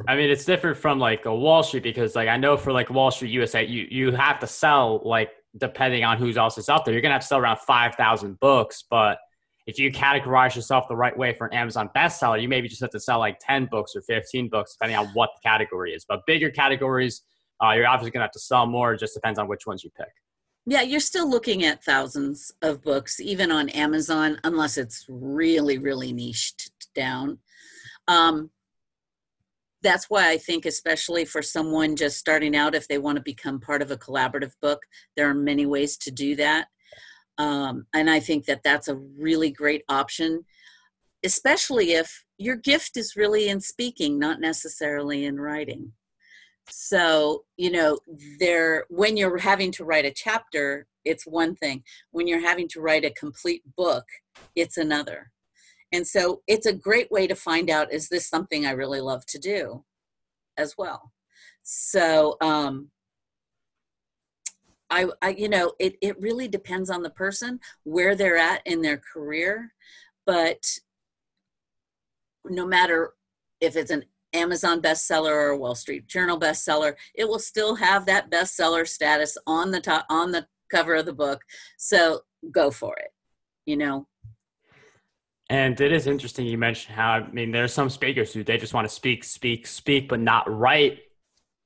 I 0.08 0.16
mean, 0.16 0.30
it's 0.30 0.46
different 0.46 0.78
from 0.78 1.00
like 1.00 1.26
a 1.26 1.36
Wall 1.36 1.64
Street 1.64 1.84
because, 1.84 2.16
like, 2.16 2.28
I 2.28 2.38
know 2.38 2.58
for 2.58 2.74
like 2.74 2.90
Wall 2.90 3.12
Street 3.12 3.32
USA, 3.32 3.64
you 3.64 3.88
you 3.90 4.12
have 4.12 4.40
to 4.40 4.48
sell 4.48 5.02
like 5.06 5.30
depending 5.58 6.04
on 6.04 6.18
who's 6.18 6.38
else 6.38 6.58
is 6.58 6.70
out 6.70 6.86
there, 6.86 6.94
you're 6.94 7.02
gonna 7.02 7.14
have 7.14 7.22
to 7.22 7.28
sell 7.28 7.40
around 7.40 7.60
five 7.60 7.96
thousand 7.96 8.40
books. 8.40 8.84
But 8.90 9.20
if 9.68 9.78
you 9.78 9.92
categorize 9.92 10.56
yourself 10.56 10.88
the 10.88 10.96
right 10.96 11.16
way 11.16 11.34
for 11.34 11.48
an 11.48 11.54
Amazon 11.54 11.90
bestseller, 11.96 12.42
you 12.42 12.50
maybe 12.50 12.68
just 12.68 12.82
have 12.82 12.90
to 12.90 13.00
sell 13.00 13.20
like 13.20 13.38
10 13.40 13.68
books 13.70 13.96
or 13.96 14.02
15 14.02 14.50
books, 14.50 14.74
depending 14.74 14.98
on 14.98 15.08
what 15.14 15.30
the 15.36 15.48
category 15.48 15.94
is. 15.94 16.04
But 16.08 16.22
bigger 16.26 16.50
categories, 16.50 17.22
uh, 17.64 17.72
you're 17.72 17.88
obviously 17.88 18.12
going 18.12 18.22
to 18.22 18.26
have 18.26 18.32
to 18.32 18.40
sell 18.40 18.66
more. 18.66 18.94
It 18.94 19.00
just 19.00 19.14
depends 19.14 19.38
on 19.38 19.48
which 19.48 19.68
ones 19.68 19.84
you 19.84 19.92
pick. 19.96 20.10
Yeah, 20.66 20.82
you're 20.82 21.00
still 21.00 21.30
looking 21.30 21.64
at 21.64 21.84
thousands 21.84 22.52
of 22.62 22.84
books, 22.84 23.20
even 23.20 23.52
on 23.52 23.70
Amazon, 23.70 24.40
unless 24.44 24.78
it's 24.78 25.06
really, 25.10 25.80
really 25.80 26.14
niched 26.14 26.72
down. 26.94 27.40
Um, 28.08 28.52
that's 29.82 30.10
why 30.10 30.30
I 30.30 30.38
think, 30.38 30.68
especially 30.68 31.26
for 31.26 31.42
someone 31.42 31.96
just 31.96 32.18
starting 32.18 32.56
out, 32.56 32.76
if 32.76 32.88
they 32.88 33.00
want 33.00 33.16
to 33.16 33.24
become 33.24 33.60
part 33.60 33.82
of 33.82 33.90
a 33.90 33.98
collaborative 33.98 34.54
book, 34.62 34.84
there 35.18 35.28
are 35.28 35.34
many 35.34 35.66
ways 35.66 35.98
to 35.98 36.12
do 36.12 36.36
that. 36.36 36.68
Um, 37.40 37.88
and 37.94 38.08
I 38.08 38.20
think 38.20 38.46
that 38.46 38.62
that's 38.64 38.88
a 38.88 38.96
really 38.96 39.50
great 39.50 39.84
option, 39.90 40.46
especially 41.24 41.94
if 41.94 42.24
your 42.38 42.56
gift 42.56 42.98
is 42.98 43.16
really 43.16 43.50
in 43.50 43.62
speaking, 43.62 44.20
not 44.20 44.40
necessarily 44.40 45.26
in 45.26 45.40
writing. 45.40 45.94
So, 46.72 47.44
you 47.58 47.72
know, 47.72 48.00
there 48.40 48.86
when 48.90 49.18
you're 49.18 49.38
having 49.38 49.72
to 49.74 49.86
write 49.86 50.06
a 50.06 50.12
chapter, 50.12 50.88
it's 51.06 51.26
one 51.26 51.56
thing. 51.56 51.84
When 52.12 52.28
you're 52.28 52.42
having 52.42 52.68
to 52.70 52.82
write 52.82 53.06
a 53.06 53.12
complete 53.12 53.64
book, 53.76 54.06
it's 54.56 54.78
another. 54.78 55.32
And 55.92 56.08
so 56.08 56.42
it's 56.48 56.66
a 56.66 56.74
great 56.74 57.12
way 57.12 57.28
to 57.28 57.36
find 57.36 57.70
out 57.70 57.92
is 57.92 58.08
this 58.08 58.28
something 58.28 58.66
I 58.66 58.72
really 58.72 59.02
love 59.02 59.26
to 59.28 59.40
do 59.40 59.84
as 60.58 60.76
well. 60.78 61.12
So 61.64 62.38
um 62.42 62.90
I, 64.90 65.08
I 65.22 65.30
you 65.30 65.50
know 65.50 65.74
it, 65.80 65.96
it 66.02 66.20
really 66.20 66.48
depends 66.48 66.90
on 66.90 67.02
the 67.02 67.10
person 67.10 67.60
where 67.84 68.14
they're 68.14 68.38
at 68.38 68.62
in 68.66 68.82
their 68.82 68.98
career 68.98 69.74
but 70.26 70.66
no 72.46 72.66
matter 72.66 73.14
if 73.62 73.76
it's 73.76 73.92
an 73.92 74.04
Amazon 74.34 74.82
bestseller 74.82 75.32
or 75.32 75.58
Wall 75.58 75.76
Street 75.76 76.08
Journal 76.08 76.40
bestseller, 76.40 76.94
it 77.16 77.28
will 77.28 77.40
still 77.40 77.76
have 77.76 78.06
that 78.06 78.30
bestseller 78.32 78.88
status 78.88 79.38
on 79.48 79.72
the 79.72 79.82
top 79.82 80.06
on 80.10 80.32
the 80.32 80.48
cover 80.70 80.96
of 80.96 81.06
the 81.06 81.14
book. 81.14 81.42
So 81.78 82.22
go 82.52 82.72
for 82.72 82.96
it. 82.98 83.12
You 83.66 83.78
know, 83.78 84.08
and 85.52 85.82
it 85.82 85.92
is 85.92 86.08
interesting 86.08 86.46
you 86.46 86.58
mentioned 86.58 86.96
how 86.96 87.12
I 87.12 87.30
mean 87.32 87.52
there 87.52 87.66
are 87.66 87.68
some 87.68 87.90
speakers 87.90 88.34
who 88.34 88.42
they 88.42 88.58
just 88.58 88.74
want 88.74 88.88
to 88.88 88.94
speak, 88.94 89.26
speak, 89.26 89.68
speak, 89.68 90.08
but 90.08 90.22
not 90.22 90.50
write. 90.50 91.00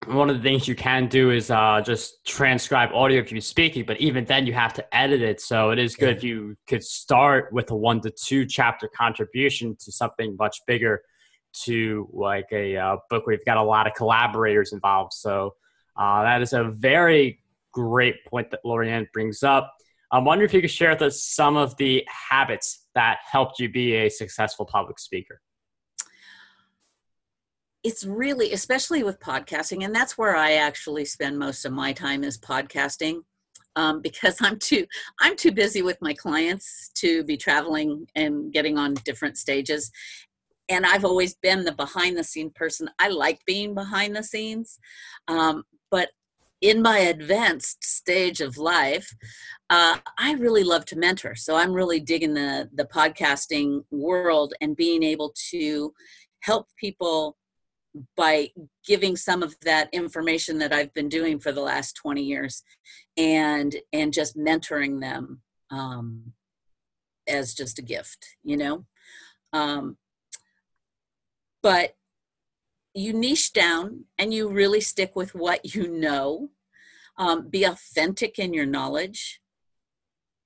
One 0.08 0.28
of 0.28 0.38
the 0.38 0.42
things 0.42 0.68
you 0.68 0.76
can 0.76 1.08
do 1.08 1.30
is 1.30 1.52
uh, 1.52 1.82
just 1.86 2.26
transcribe 2.26 2.90
audio 2.94 3.22
if 3.22 3.32
you're 3.32 3.42
speaking, 3.42 3.86
but 3.86 4.02
even 4.02 4.26
then 4.26 4.48
you 4.48 4.54
have 4.54 4.74
to 4.74 4.96
edit 4.96 5.22
it. 5.22 5.40
So 5.40 5.70
it 5.70 5.78
is 5.78 5.96
good 5.96 6.18
if 6.18 6.24
you 6.24 6.56
could 6.68 6.84
start 6.84 7.54
with 7.54 7.70
a 7.70 7.76
one 7.76 8.02
to 8.02 8.10
two 8.12 8.48
chapter 8.48 8.88
contribution 8.88 9.76
to 9.80 9.92
something 9.92 10.36
much 10.40 10.58
bigger, 10.66 11.04
to 11.64 12.10
like 12.12 12.48
a 12.52 12.76
uh, 12.78 12.98
book 13.10 13.26
where 13.26 13.36
you've 13.36 13.46
got 13.46 13.58
a 13.58 13.64
lot 13.64 13.88
of 13.88 13.94
collaborators 13.94 14.74
involved. 14.74 15.14
So 15.14 15.56
uh, 15.98 16.24
that 16.24 16.42
is 16.42 16.54
a 16.54 16.64
very 16.64 17.40
great 17.72 18.26
point 18.26 18.52
that 18.52 18.62
Lorianne 18.66 19.12
brings 19.12 19.44
up. 19.44 19.76
I'm 20.12 20.24
wondering 20.24 20.48
if 20.48 20.54
you 20.54 20.62
could 20.62 20.72
share 20.72 20.92
with 20.92 21.02
us 21.02 21.24
some 21.24 21.58
of 21.58 21.76
the 21.78 22.08
habits 22.08 22.86
that 22.96 23.20
helped 23.30 23.60
you 23.60 23.70
be 23.70 23.96
a 23.96 24.10
successful 24.10 24.66
public 24.66 25.00
speaker. 25.00 25.42
It's 27.84 28.06
really, 28.06 28.54
especially 28.54 29.04
with 29.04 29.20
podcasting, 29.20 29.84
and 29.84 29.94
that's 29.94 30.18
where 30.18 30.36
I 30.36 30.54
actually 30.54 31.06
spend 31.06 31.38
most 31.38 31.66
of 31.66 31.72
my 31.72 31.94
time 31.94 32.24
is 32.24 32.38
podcasting. 32.38 33.22
Um, 33.78 34.02
because 34.02 34.38
I'm 34.42 34.58
too 34.58 34.86
I'm 35.20 35.36
too 35.36 35.52
busy 35.52 35.82
with 35.82 35.98
my 36.02 36.14
clients 36.14 36.92
to 36.96 37.24
be 37.26 37.36
traveling 37.36 38.08
and 38.16 38.54
getting 38.54 38.78
on 38.78 38.94
different 39.04 39.38
stages. 39.38 39.92
And 40.70 40.86
I've 40.86 41.06
always 41.06 41.36
been 41.36 41.64
the 41.64 41.72
behind 41.72 42.18
the 42.18 42.24
scene 42.24 42.50
person. 42.50 42.90
I 43.00 43.10
like 43.10 43.40
being 43.46 43.74
behind 43.74 44.16
the 44.16 44.24
scenes, 44.24 44.80
um, 45.28 45.64
but 45.92 46.10
in 46.62 46.82
my 46.82 46.98
advanced 46.98 47.84
stage 47.84 48.42
of 48.42 48.58
life, 48.58 49.14
uh, 49.70 49.98
I 50.18 50.34
really 50.34 50.64
love 50.64 50.86
to 50.86 50.98
mentor. 50.98 51.36
So 51.36 51.56
I'm 51.56 51.74
really 51.74 52.00
digging 52.00 52.34
the 52.34 52.70
the 52.74 52.86
podcasting 52.86 53.84
world 53.92 54.54
and 54.62 54.76
being 54.76 55.04
able 55.04 55.34
to 55.52 55.94
help 56.42 56.68
people 56.80 57.38
by 58.18 58.50
giving 58.86 59.16
some 59.16 59.42
of 59.44 59.56
that 59.62 59.90
information 59.94 60.58
that 60.60 60.74
I've 60.74 60.94
been 60.94 61.10
doing 61.10 61.40
for 61.40 61.52
the 61.52 61.62
last 61.62 61.94
20 61.94 62.22
years 62.22 62.64
and 63.18 63.76
and 63.94 64.14
just 64.14 64.38
mentoring 64.38 65.02
them 65.02 65.42
um, 65.72 66.34
as 67.28 67.54
just 67.54 67.80
a 67.80 67.82
gift, 67.82 68.26
you 68.44 68.58
know. 68.58 68.86
Um, 69.54 69.98
but 71.66 71.96
you 72.94 73.12
niche 73.12 73.52
down 73.52 74.06
and 74.20 74.32
you 74.32 74.48
really 74.48 74.80
stick 74.80 75.16
with 75.16 75.34
what 75.34 75.74
you 75.74 75.88
know. 75.88 76.50
Um, 77.18 77.50
be 77.50 77.64
authentic 77.64 78.38
in 78.38 78.54
your 78.54 78.68
knowledge, 78.68 79.42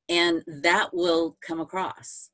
and 0.08 0.44
that 0.48 0.94
will 0.94 1.36
come 1.46 1.60
across. 1.60 2.30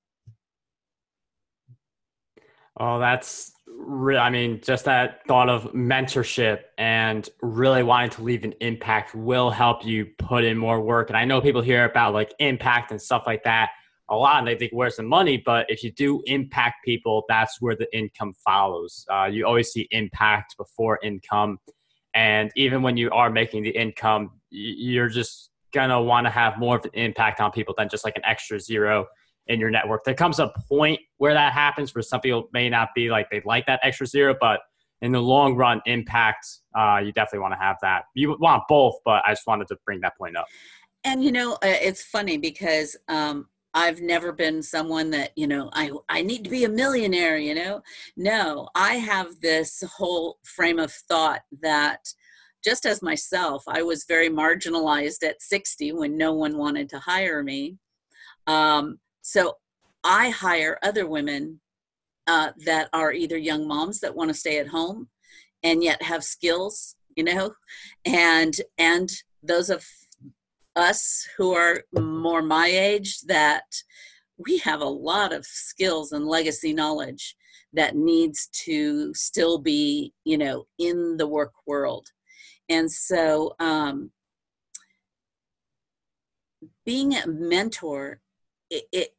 Oh, 2.79 2.99
that's 2.99 3.53
real. 3.65 4.19
I 4.19 4.29
mean, 4.29 4.61
just 4.61 4.85
that 4.85 5.25
thought 5.25 5.49
of 5.49 5.71
mentorship 5.73 6.59
and 6.77 7.27
really 7.41 7.81
wanting 7.81 8.11
to 8.11 8.23
leave 8.23 8.43
an 8.43 8.53
impact 8.59 9.15
will 9.15 9.49
help 9.49 9.83
you 9.83 10.07
put 10.19 10.43
in 10.43 10.57
more 10.59 10.79
work. 10.79 11.09
And 11.09 11.17
I 11.17 11.25
know 11.25 11.41
people 11.41 11.61
hear 11.61 11.85
about 11.85 12.13
like 12.13 12.35
impact 12.37 12.91
and 12.91 13.01
stuff 13.01 13.23
like 13.25 13.45
that 13.45 13.71
a 14.09 14.15
lot 14.15 14.39
and 14.39 14.47
they 14.47 14.55
think 14.55 14.71
where's 14.71 14.97
the 14.97 15.03
money 15.03 15.41
but 15.45 15.65
if 15.69 15.83
you 15.83 15.91
do 15.91 16.21
impact 16.25 16.75
people 16.85 17.23
that's 17.27 17.59
where 17.59 17.75
the 17.75 17.87
income 17.97 18.33
follows. 18.43 19.05
Uh, 19.11 19.25
you 19.25 19.45
always 19.45 19.69
see 19.69 19.87
impact 19.91 20.55
before 20.57 20.99
income. 21.03 21.57
And 22.13 22.51
even 22.55 22.81
when 22.81 22.97
you 22.97 23.09
are 23.11 23.29
making 23.29 23.63
the 23.63 23.71
income 23.71 24.31
you're 24.49 25.09
just 25.09 25.49
gonna 25.73 26.01
want 26.01 26.25
to 26.25 26.31
have 26.31 26.57
more 26.57 26.77
of 26.77 26.85
an 26.85 26.91
impact 26.93 27.41
on 27.41 27.51
people 27.51 27.73
than 27.77 27.89
just 27.89 28.05
like 28.05 28.15
an 28.15 28.25
extra 28.25 28.59
zero 28.59 29.05
in 29.47 29.59
your 29.59 29.69
network. 29.69 30.03
There 30.03 30.13
comes 30.13 30.39
a 30.39 30.51
point 30.69 30.99
where 31.17 31.33
that 31.33 31.53
happens 31.53 31.93
where 31.93 32.01
some 32.01 32.21
people 32.21 32.49
may 32.53 32.69
not 32.69 32.89
be 32.95 33.09
like 33.09 33.29
they 33.29 33.41
like 33.45 33.65
that 33.67 33.79
extra 33.83 34.07
zero 34.07 34.35
but 34.39 34.61
in 35.01 35.11
the 35.11 35.21
long 35.21 35.55
run 35.55 35.81
impact 35.85 36.47
uh, 36.75 37.01
you 37.03 37.11
definitely 37.11 37.39
want 37.39 37.53
to 37.53 37.59
have 37.59 37.77
that. 37.81 38.03
You 38.13 38.37
want 38.39 38.63
both 38.69 38.95
but 39.03 39.23
i 39.25 39.31
just 39.31 39.47
wanted 39.47 39.67
to 39.67 39.77
bring 39.85 39.99
that 40.01 40.17
point 40.17 40.37
up. 40.37 40.45
And 41.03 41.23
you 41.23 41.31
know 41.31 41.53
uh, 41.53 41.57
it's 41.63 42.03
funny 42.03 42.37
because 42.37 42.95
um, 43.07 43.47
I've 43.75 43.99
never 43.99 44.31
been 44.31 44.63
someone 44.63 45.09
that, 45.11 45.33
you 45.35 45.47
know, 45.47 45.69
I, 45.73 45.91
I 46.07 46.21
need 46.21 46.45
to 46.45 46.49
be 46.49 46.63
a 46.63 46.69
millionaire, 46.69 47.37
you 47.37 47.53
know. 47.53 47.81
No, 48.15 48.69
I 48.73 48.93
have 48.93 49.41
this 49.41 49.83
whole 49.97 50.39
frame 50.43 50.79
of 50.79 50.93
thought 50.93 51.41
that 51.61 52.07
just 52.63 52.85
as 52.85 53.01
myself, 53.01 53.65
I 53.67 53.83
was 53.83 54.05
very 54.07 54.29
marginalized 54.29 55.23
at 55.27 55.41
60 55.41 55.91
when 55.91 56.17
no 56.17 56.31
one 56.31 56.57
wanted 56.57 56.87
to 56.89 56.99
hire 56.99 57.43
me. 57.43 57.77
Um, 58.47 58.99
so 59.21 59.57
I 60.05 60.29
hire 60.29 60.79
other 60.81 61.05
women 61.05 61.59
uh, 62.27 62.51
that 62.65 62.87
are 62.93 63.11
either 63.11 63.37
young 63.37 63.67
moms 63.67 63.99
that 63.99 64.15
want 64.15 64.29
to 64.29 64.33
stay 64.33 64.57
at 64.57 64.69
home 64.69 65.09
and 65.63 65.83
yet 65.83 66.01
have 66.01 66.23
skills, 66.23 66.95
you 67.15 67.25
know, 67.25 67.51
and 68.05 68.55
and 68.77 69.11
those 69.43 69.69
of 69.69 69.85
us 70.75 71.27
who 71.37 71.53
are 71.53 71.83
more 71.93 72.41
my 72.41 72.67
age 72.67 73.21
that 73.21 73.63
we 74.37 74.57
have 74.59 74.81
a 74.81 74.85
lot 74.85 75.31
of 75.31 75.45
skills 75.45 76.11
and 76.11 76.25
legacy 76.25 76.73
knowledge 76.73 77.35
that 77.73 77.95
needs 77.95 78.47
to 78.47 79.13
still 79.13 79.57
be 79.57 80.13
you 80.23 80.37
know 80.37 80.65
in 80.77 81.17
the 81.17 81.27
work 81.27 81.53
world. 81.65 82.09
And 82.67 82.91
so 82.91 83.55
um, 83.59 84.11
being 86.85 87.15
a 87.15 87.27
mentor 87.27 88.21
it, 88.69 88.85
it 88.91 89.15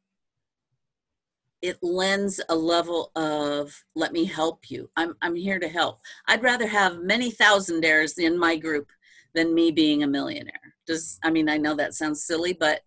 it 1.63 1.79
lends 1.83 2.41
a 2.49 2.55
level 2.55 3.11
of 3.17 3.85
let 3.95 4.13
me 4.13 4.25
help 4.25 4.71
you. 4.71 4.91
I'm 4.97 5.15
i'm 5.23 5.35
here 5.35 5.59
to 5.59 5.69
help. 5.69 6.01
I'd 6.27 6.43
rather 6.43 6.67
have 6.67 7.03
many 7.03 7.33
thousandaires 7.33 8.19
in 8.19 8.39
my 8.39 8.57
group 8.57 8.89
than 9.35 9.55
me 9.55 9.71
being 9.71 10.03
a 10.03 10.07
millionaire 10.07 10.76
does 10.87 11.19
i 11.23 11.31
mean 11.31 11.49
i 11.49 11.57
know 11.57 11.75
that 11.75 11.95
sounds 11.95 12.23
silly 12.23 12.53
but 12.53 12.81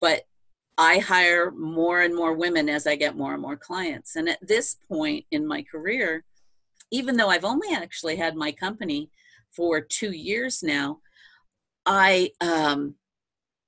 but 0.00 0.22
i 0.78 0.98
hire 0.98 1.50
more 1.50 2.02
and 2.02 2.14
more 2.14 2.34
women 2.34 2.68
as 2.68 2.86
i 2.86 2.96
get 2.96 3.16
more 3.16 3.34
and 3.34 3.42
more 3.42 3.56
clients. 3.56 4.16
And 4.16 4.28
at 4.28 4.46
this 4.46 4.76
point 4.88 5.26
in 5.30 5.46
my 5.46 5.62
career 5.62 6.24
even 6.90 7.16
though 7.16 7.28
i've 7.28 7.44
only 7.44 7.74
actually 7.74 8.16
had 8.16 8.36
my 8.36 8.52
company 8.52 9.10
for 9.50 9.80
two 9.80 10.12
years 10.12 10.62
now 10.62 11.00
i 11.86 12.30
um 12.40 12.94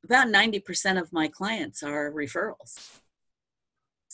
about 0.04 0.28
90% 0.28 1.00
of 1.00 1.12
my 1.12 1.28
clients 1.28 1.82
are 1.82 2.12
referrals. 2.12 3.00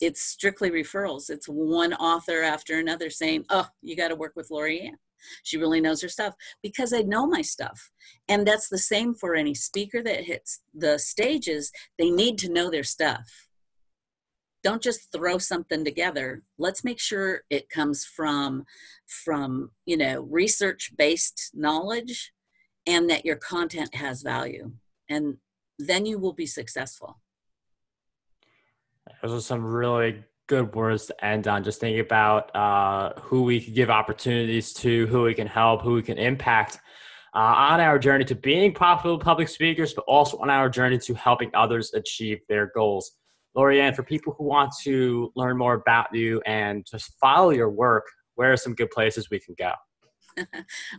It's 0.01 0.23
strictly 0.23 0.71
referrals. 0.71 1.29
It's 1.29 1.47
one 1.47 1.93
author 1.95 2.43
after 2.43 2.79
another 2.79 3.11
saying 3.11 3.45
oh 3.51 3.69
you 3.83 3.97
got 3.97 4.09
to 4.09 4.16
work 4.16 4.33
with 4.37 4.49
Lorianne 4.51 4.95
she 5.42 5.56
really 5.56 5.80
knows 5.80 6.02
her 6.02 6.09
stuff 6.09 6.35
because 6.62 6.92
I 6.92 7.02
know 7.02 7.26
my 7.26 7.42
stuff. 7.42 7.90
And 8.28 8.46
that's 8.46 8.68
the 8.68 8.78
same 8.78 9.14
for 9.14 9.35
any 9.35 9.54
speaker 9.54 10.02
that 10.02 10.24
hits 10.24 10.61
the 10.74 10.98
stages. 10.98 11.70
They 11.98 12.11
need 12.11 12.38
to 12.38 12.52
know 12.52 12.70
their 12.70 12.85
stuff. 12.85 13.48
don't 14.62 14.83
just 14.83 15.11
throw 15.12 15.38
something 15.38 15.85
together 15.85 16.42
let's 16.59 16.85
make 16.85 17.00
sure 17.00 17.42
it 17.50 17.68
comes 17.70 18.04
from 18.04 18.64
from 19.06 19.70
you 19.87 19.96
know 19.96 20.20
research 20.30 20.92
based 20.96 21.50
knowledge 21.54 22.33
and 22.87 23.09
that 23.09 23.24
your 23.24 23.37
content 23.37 23.94
has 23.94 24.22
value 24.22 24.70
and 25.09 25.37
then 25.78 26.04
you 26.06 26.18
will 26.18 26.33
be 26.33 26.46
successful 26.46 27.20
those 29.22 29.33
are 29.33 29.40
some 29.40 29.64
really 29.64 30.22
good 30.51 30.75
words 30.75 31.07
to 31.07 31.25
end 31.25 31.47
on 31.47 31.63
just 31.63 31.81
thinking 31.81 32.01
about 32.01 32.55
uh, 32.57 33.13
who 33.21 33.45
we 33.45 33.61
can 33.61 33.73
give 33.73 33.89
opportunities 33.89 34.73
to 34.73 35.07
who 35.07 35.23
we 35.23 35.33
can 35.33 35.47
help 35.47 35.81
who 35.81 35.95
we 35.95 36.03
can 36.03 36.19
impact 36.19 36.79
uh, 37.37 37.39
on 37.39 37.81
our 37.81 37.99
journey 37.99 38.25
to 38.25 38.35
being 38.35 38.75
profitable 38.75 39.19
public 39.19 39.49
speakers 39.49 39.95
but 39.95 40.05
also 40.09 40.37
on 40.39 40.51
our 40.51 40.69
journey 40.69 40.99
to 40.99 41.15
helping 41.15 41.51
others 41.55 41.95
achieve 41.95 42.41
their 42.49 42.73
goals 42.75 43.13
Lorianne, 43.57 43.95
for 43.95 44.03
people 44.03 44.35
who 44.37 44.45
want 44.45 44.73
to 44.83 45.33
learn 45.35 45.57
more 45.57 45.75
about 45.75 46.15
you 46.15 46.41
and 46.47 46.87
just 46.89 47.13
follow 47.21 47.51
your 47.51 47.71
work, 47.71 48.05
where 48.37 48.53
are 48.53 48.57
some 48.57 48.75
good 48.75 48.91
places 48.91 49.29
we 49.31 49.41
can 49.41 49.55
go? 49.59 49.73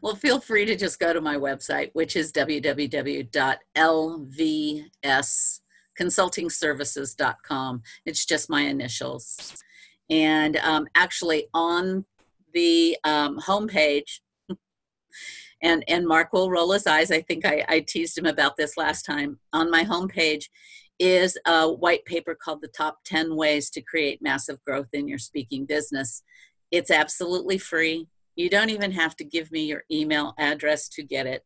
well, 0.02 0.16
feel 0.16 0.40
free 0.40 0.66
to 0.66 0.76
just 0.76 1.00
go 1.00 1.14
to 1.14 1.22
my 1.22 1.36
website, 1.36 1.92
which 1.94 2.16
is 2.16 2.32
www.lvsconsultingservices.com. 6.00 7.82
It's 8.06 8.26
just 8.26 8.50
my 8.50 8.62
initials. 8.62 9.58
And 10.10 10.58
um, 10.58 10.88
actually, 10.96 11.48
on 11.54 12.06
the 12.54 12.98
um, 13.04 13.40
homepage, 13.40 14.20
and, 15.64 15.84
and 15.88 16.08
Mark 16.08 16.34
will 16.34 16.50
roll 16.50 16.72
his 16.72 16.88
eyes. 16.88 17.12
I 17.12 17.22
think 17.22 17.46
I, 17.46 17.64
I 17.68 17.80
teased 17.88 18.18
him 18.18 18.26
about 18.26 18.58
this 18.58 18.78
last 18.78 19.04
time. 19.04 19.40
On 19.54 19.72
my 19.72 19.84
homepage 19.84 20.46
is 21.00 21.38
a 21.48 21.72
white 21.72 22.06
paper 22.06 22.36
called 22.36 22.62
The 22.62 22.68
Top 22.68 23.00
10 23.06 23.36
Ways 23.36 23.70
to 23.72 23.82
Create 23.82 24.22
Massive 24.22 24.64
Growth 24.66 24.90
in 24.94 25.08
Your 25.08 25.18
Speaking 25.18 25.66
Business. 25.66 26.24
It's 26.72 26.92
absolutely 26.92 27.58
free. 27.58 28.08
You 28.36 28.50
don't 28.50 28.70
even 28.70 28.92
have 28.92 29.16
to 29.18 29.24
give 29.24 29.52
me 29.52 29.66
your 29.66 29.84
email 29.92 30.34
address 30.38 30.88
to 30.90 31.04
get 31.04 31.26
it. 31.26 31.44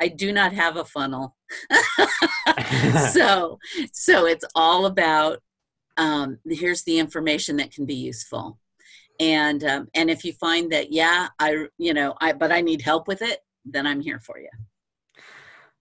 I 0.00 0.08
do 0.08 0.32
not 0.32 0.52
have 0.52 0.76
a 0.76 0.84
funnel. 0.84 1.36
so, 3.12 3.58
so 3.92 4.26
it's 4.26 4.44
all 4.54 4.86
about 4.86 5.40
um, 5.96 6.38
here's 6.48 6.82
the 6.84 6.98
information 6.98 7.56
that 7.56 7.72
can 7.72 7.86
be 7.86 7.94
useful. 7.94 8.58
And 9.18 9.64
um, 9.64 9.88
and 9.94 10.10
if 10.10 10.24
you 10.24 10.34
find 10.34 10.70
that 10.72 10.92
yeah, 10.92 11.28
I 11.38 11.66
you 11.78 11.94
know 11.94 12.14
I 12.20 12.32
but 12.32 12.52
I 12.52 12.60
need 12.60 12.82
help 12.82 13.08
with 13.08 13.22
it, 13.22 13.40
then 13.64 13.86
I'm 13.86 14.00
here 14.00 14.20
for 14.20 14.38
you. 14.38 14.50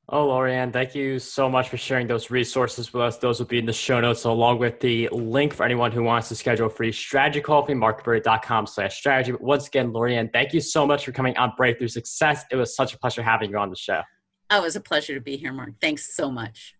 Oh, 0.07 0.27
Lorianne, 0.27 0.71
thank 0.71 0.93
you 0.93 1.17
so 1.17 1.49
much 1.49 1.69
for 1.69 1.77
sharing 1.77 2.05
those 2.05 2.29
resources 2.29 2.93
with 2.93 3.01
us. 3.01 3.17
Those 3.17 3.39
will 3.39 3.47
be 3.47 3.57
in 3.57 3.65
the 3.65 3.73
show 3.73 3.99
notes 3.99 4.23
along 4.25 4.59
with 4.59 4.79
the 4.79 5.09
link 5.11 5.51
for 5.51 5.65
anyone 5.65 5.91
who 5.91 6.03
wants 6.03 6.29
to 6.29 6.35
schedule 6.35 6.67
a 6.67 6.69
free 6.69 6.91
strategy 6.91 7.41
call 7.41 7.61
with 7.61 7.69
me, 7.69 7.75
markberry.com 7.75 8.67
slash 8.67 8.97
strategy. 8.97 9.31
But 9.31 9.41
once 9.41 9.65
again, 9.65 9.91
Lorianne, 9.91 10.31
thank 10.31 10.53
you 10.53 10.61
so 10.61 10.85
much 10.85 11.05
for 11.05 11.11
coming 11.11 11.35
on 11.37 11.53
Breakthrough 11.57 11.87
Success. 11.87 12.45
It 12.51 12.55
was 12.55 12.75
such 12.75 12.93
a 12.93 12.99
pleasure 12.99 13.23
having 13.23 13.49
you 13.49 13.57
on 13.57 13.71
the 13.71 13.75
show. 13.75 14.01
Oh, 14.51 14.59
it 14.59 14.61
was 14.61 14.75
a 14.75 14.81
pleasure 14.81 15.15
to 15.15 15.21
be 15.21 15.37
here, 15.37 15.51
Mark. 15.51 15.71
Thanks 15.81 16.15
so 16.15 16.29
much. 16.29 16.75